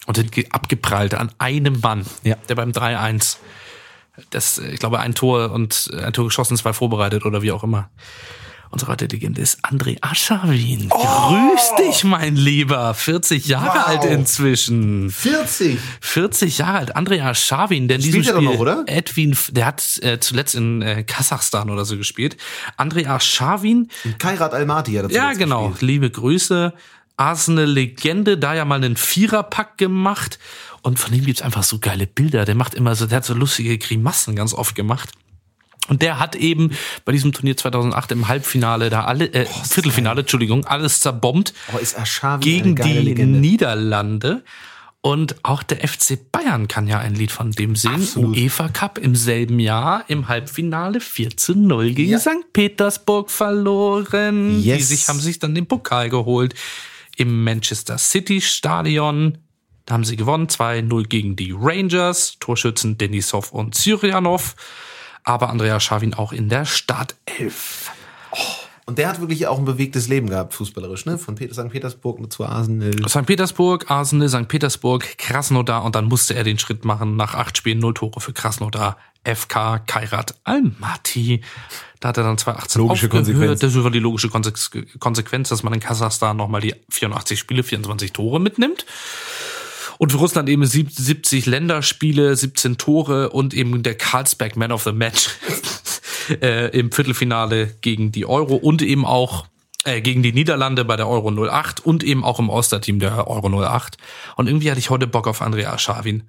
[0.08, 2.36] und sind ge- abgeprallt an einem Mann, Ja.
[2.50, 3.38] der beim 3-1,
[4.30, 7.52] das, äh, ich glaube, ein Tor und äh, ein Tor geschossen, zwei vorbereitet oder wie
[7.52, 7.90] auch immer.
[8.72, 10.88] Unsere heutige Legende ist André Aschawin.
[10.88, 12.94] Grüß dich, mein Lieber.
[12.94, 13.74] 40 Jahre Oh!
[13.74, 13.88] Wow.
[13.88, 15.12] alt inzwischen.
[15.12, 15.78] 40.
[16.00, 16.96] 40 Jahre alt.
[16.96, 18.84] André Aschawin, der Spielt er doch noch, oder?
[18.88, 22.38] Edwin, der hat äh, zuletzt in äh, Kasachstan oder so gespielt.
[22.78, 25.70] André Aschawin, Kairat Almaty hat dazu ja, genau.
[25.70, 25.82] gespielt.
[25.90, 26.74] Liebe Grüße.
[27.18, 30.40] Arsenal-Legende, da ja mal einen Viererpack gemacht.
[30.82, 32.46] Und von dem gibt's einfach so geile Bilder.
[32.46, 35.12] Der macht immer so, der hat so lustige Grimassen ganz oft gemacht.
[35.88, 36.72] Und der hat eben
[37.06, 41.98] bei diesem Turnier 2008 im Halbfinale da alle, äh, Viertelfinale, Entschuldigung, alles zerbombt Oh, ist
[41.98, 43.40] Aschavi gegen die Legende.
[43.40, 44.44] Niederlande.
[45.04, 47.96] Und auch der FC Bayern kann ja ein Lied von dem singen.
[48.04, 48.38] Absolut.
[48.38, 52.54] UEFA Cup im selben Jahr im Halbfinale 14-0 gegen St.
[52.54, 54.62] Petersburg verloren.
[54.62, 54.90] Die Yes.
[54.90, 56.54] sich, haben sich dann den Pokal geholt
[57.18, 59.40] im Manchester City Stadion.
[59.86, 64.56] Da haben sie gewonnen, 2-0 gegen die Rangers, Torschützen Denisov und Syrianov.
[65.24, 67.92] Aber Andrea Schawin auch in der Startelf.
[68.88, 71.18] Und der hat wirklich auch ein bewegtes Leben gehabt, fußballerisch, ne?
[71.18, 71.70] Von St.
[71.70, 72.92] Petersburg zu Arsenal.
[73.08, 73.26] St.
[73.26, 74.48] Petersburg, Arsenal, St.
[74.48, 78.34] Petersburg, Krasnodar und dann musste er den Schritt machen nach acht Spielen, null Tore für
[78.34, 81.42] Krasnodar, FK, Kairat, Almaty.
[82.00, 83.26] Da hat er dann 2018 Logische aufgehört.
[83.28, 83.60] Konsequenz.
[83.62, 88.12] Das war die logische Konse- Konsequenz, dass man in Kasachstan nochmal die 84 Spiele, 24
[88.12, 88.86] Tore mitnimmt.
[90.02, 94.82] Und für Russland eben sieb- 70 Länderspiele, 17 Tore und eben der Carlsberg Man of
[94.82, 95.30] the Match
[96.42, 99.46] äh, im Viertelfinale gegen die Euro und eben auch
[99.84, 103.64] äh, gegen die Niederlande bei der Euro 08 und eben auch im Osterteam der Euro
[103.64, 103.98] 08.
[104.38, 106.24] Und irgendwie hatte ich heute Bock auf Andrea Schawin.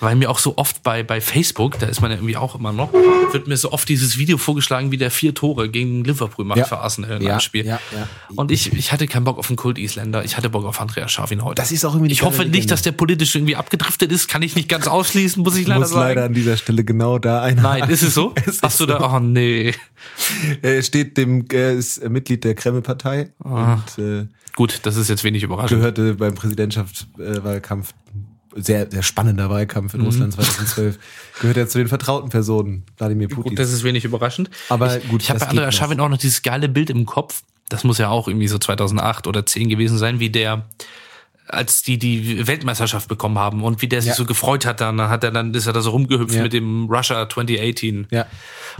[0.00, 2.72] Weil mir auch so oft bei, bei Facebook, da ist man ja irgendwie auch immer
[2.72, 6.58] noch, wird mir so oft dieses Video vorgeschlagen, wie der vier Tore gegen Liverpool macht
[6.58, 6.64] Ja.
[6.66, 7.64] für Arsenal in Ja, einem Spiel.
[7.66, 8.08] ja, ja.
[8.34, 11.42] Und ich, ich hatte keinen Bock auf einen Kult-Isländer, ich hatte Bock auf Andrea Schawin
[11.44, 11.54] heute.
[11.54, 12.58] Das ist auch irgendwie Ich hoffe Legende.
[12.58, 15.80] nicht, dass der politisch irgendwie abgedriftet ist, kann ich nicht ganz ausschließen, muss ich leider
[15.80, 16.00] muss sagen.
[16.08, 17.80] leider an dieser Stelle genau da einhaken.
[17.80, 18.34] Nein, ist es so?
[18.46, 19.72] Es Hast du da, oh nee.
[20.62, 23.78] Er steht dem, er ist Mitglied der Kreml-Partei Ah.
[23.96, 25.78] und äh, Gut, das ist jetzt wenig überraschend.
[25.80, 27.92] gehörte beim Präsidentschaftswahlkampf,
[28.56, 30.00] sehr, sehr spannender Wahlkampf Mhm.
[30.00, 30.98] in Russland 2012,
[31.40, 33.50] gehört er zu den vertrauten Personen Wladimir Putin.
[33.50, 34.50] Gut, das ist wenig überraschend.
[34.68, 35.72] Aber ich, gut, ich habe bei Andrea.
[35.72, 37.42] Schawin auch noch dieses geile Bild im Kopf.
[37.68, 40.66] Das muss ja auch irgendwie so 2008 oder 10 gewesen sein, wie der
[41.48, 44.14] als die die Weltmeisterschaft bekommen haben und wie der sich Ja.
[44.16, 46.42] so gefreut hat, dann hat er dann ist er da so rumgehüpft Ja.
[46.42, 48.08] mit dem Russia 2018.
[48.10, 48.26] Ja.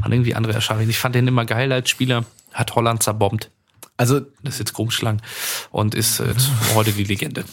[0.04, 3.50] Und irgendwie Andrea Schawin, ich fand den immer geil als Spieler, hat Holland zerbombt.
[3.96, 5.22] Also Das ist jetzt Grumschlang
[5.70, 6.34] und ist äh,
[6.74, 7.44] heute die Legende.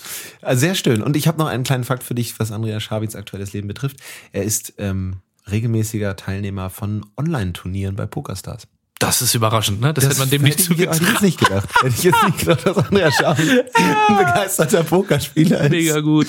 [0.41, 1.02] äh, sehr schön.
[1.02, 3.98] Und ich habe noch einen kleinen Fakt für dich, was Andrea Schawins aktuelles Leben betrifft.
[4.32, 5.18] Er ist ähm,
[5.50, 8.68] regelmäßiger Teilnehmer von Online-Turnieren bei PokerStars.
[9.00, 9.94] Das ist überraschend, ne?
[9.94, 11.10] Das, hätte man dem nicht ich, hätte ich zugetraut.
[11.12, 11.70] jetzt nicht gedacht.
[11.82, 13.38] Hätte ich jetzt nicht gedacht, dass Andreas Schaaf
[14.08, 15.72] ein begeisterter Pokerspieler ist.
[15.72, 16.28] Mega gut.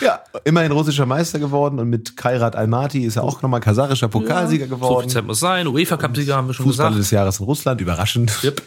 [0.00, 4.66] Ja, immerhin russischer Meister geworden und mit Kairat Almaty ist er auch nochmal kasarischer Pokalsieger
[4.66, 5.08] So viel geworden.
[5.08, 5.66] Zeit muss sein.
[5.66, 7.04] UEFA Cup-Sieger haben wir schon Fußballer gesagt.
[7.06, 8.38] des Jahres in Russland, überraschend.
[8.44, 8.62] Yep.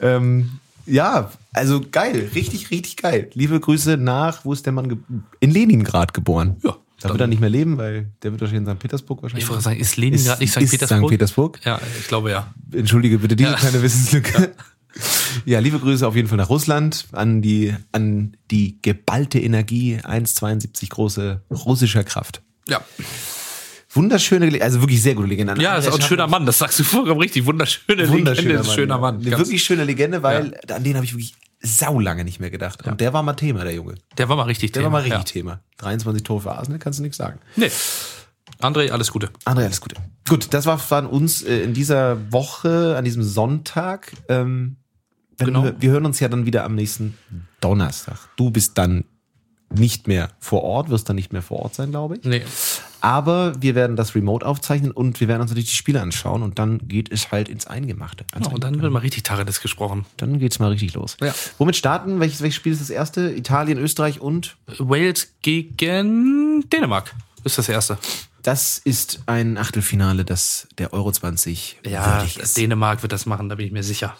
[0.00, 3.30] Ähm, ja, also geil, richtig, richtig geil.
[3.34, 5.04] Liebe Grüße nach, wo ist der Mann?
[5.40, 6.56] In Leningrad geboren.
[6.64, 8.80] Ja, Da wird er nicht mehr leben, weil der wird wahrscheinlich in St.
[8.80, 9.44] Petersburg wahrscheinlich.
[9.44, 10.62] Ich wollte sagen, ist Leningrad Ist- nicht St.
[10.62, 11.02] ist Petersburg?
[11.04, 11.10] St.
[11.10, 11.60] Petersburg?
[11.64, 12.52] Ja, ich glaube ja.
[12.72, 13.56] Entschuldige bitte diese Ja.
[13.56, 14.52] kleine Wissenslücke.
[15.44, 15.60] Ja.
[15.60, 21.40] liebe Grüße auf jeden Fall nach Russland, an die, an die geballte Energie, 1,72 große
[21.50, 22.42] russischer Kraft.
[22.68, 22.80] Ja.
[23.92, 25.60] Wunderschöne, also wirklich sehr gute Legende.
[25.60, 27.44] Ja, ist auch ein schöner Mann, das sagst du vollkommen richtig.
[27.46, 29.00] Wunderschöne Wunderschöner Legende, ist ein schöner ja.
[29.00, 29.16] Mann.
[29.20, 32.86] Eine wirklich schöne Legende, weil an den habe ich wirklich saulange nicht mehr gedacht.
[32.86, 33.96] Und der war mal Thema, der Junge.
[34.16, 34.92] Der war mal richtig Der Thema.
[34.92, 35.24] war mal richtig Ja.
[35.24, 35.60] Thema.
[35.78, 37.38] 23 Tore für Arsenal, kannst du nichts sagen.
[37.56, 37.70] Nee.
[38.60, 39.30] André, alles Gute.
[39.44, 39.96] André, alles Gute.
[40.28, 44.12] Gut, das war von uns äh, in dieser Woche, an diesem Sonntag.
[44.28, 44.76] Ähm,
[45.38, 45.64] Genau.
[45.64, 47.16] wir, wir hören uns ja dann wieder am nächsten
[47.62, 48.18] Donnerstag.
[48.36, 49.04] Du bist dann
[49.74, 52.24] nicht mehr vor Ort, wirst dann nicht mehr vor Ort sein, glaube ich.
[52.24, 52.42] Nee.
[53.00, 56.58] Aber wir werden das Remote aufzeichnen und wir werden uns natürlich die Spiele anschauen und
[56.58, 58.24] dann geht es halt ins Eingemachte.
[58.32, 60.04] Ans Oh, und dann wird mal richtig Tacheles gesprochen.
[60.18, 61.16] Dann geht's mal richtig los.
[61.22, 61.34] Ja.
[61.58, 62.20] Womit starten?
[62.20, 63.30] Welches, welches Spiel ist das erste?
[63.32, 64.56] Italien, Österreich und?
[64.78, 67.96] Wales gegen Dänemark ist das erste.
[68.42, 72.56] Das ist ein Achtelfinale, das der Euro 20 Ja, ist.
[72.56, 74.16] Dänemark wird das machen, da bin ich mir sicher.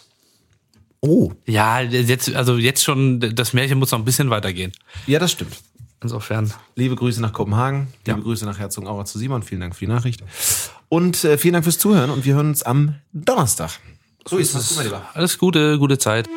[1.02, 4.72] Oh, Ja, jetzt, also jetzt schon, das Märchen muss noch ein bisschen weitergehen.
[5.06, 5.56] ja, das stimmt.
[6.02, 6.52] Insofern.
[6.76, 8.24] Liebe Grüße nach Kopenhagen, liebe Ja.
[8.24, 9.42] Grüße nach Herzogenaurach zu Simon.
[9.42, 10.22] Vielen Dank für die Nachricht.
[10.88, 13.78] Und äh, vielen Dank fürs Zuhören und wir hören uns am Donnerstag.
[14.26, 14.78] So ist es.
[15.14, 16.28] Alles Gute, gute Zeit.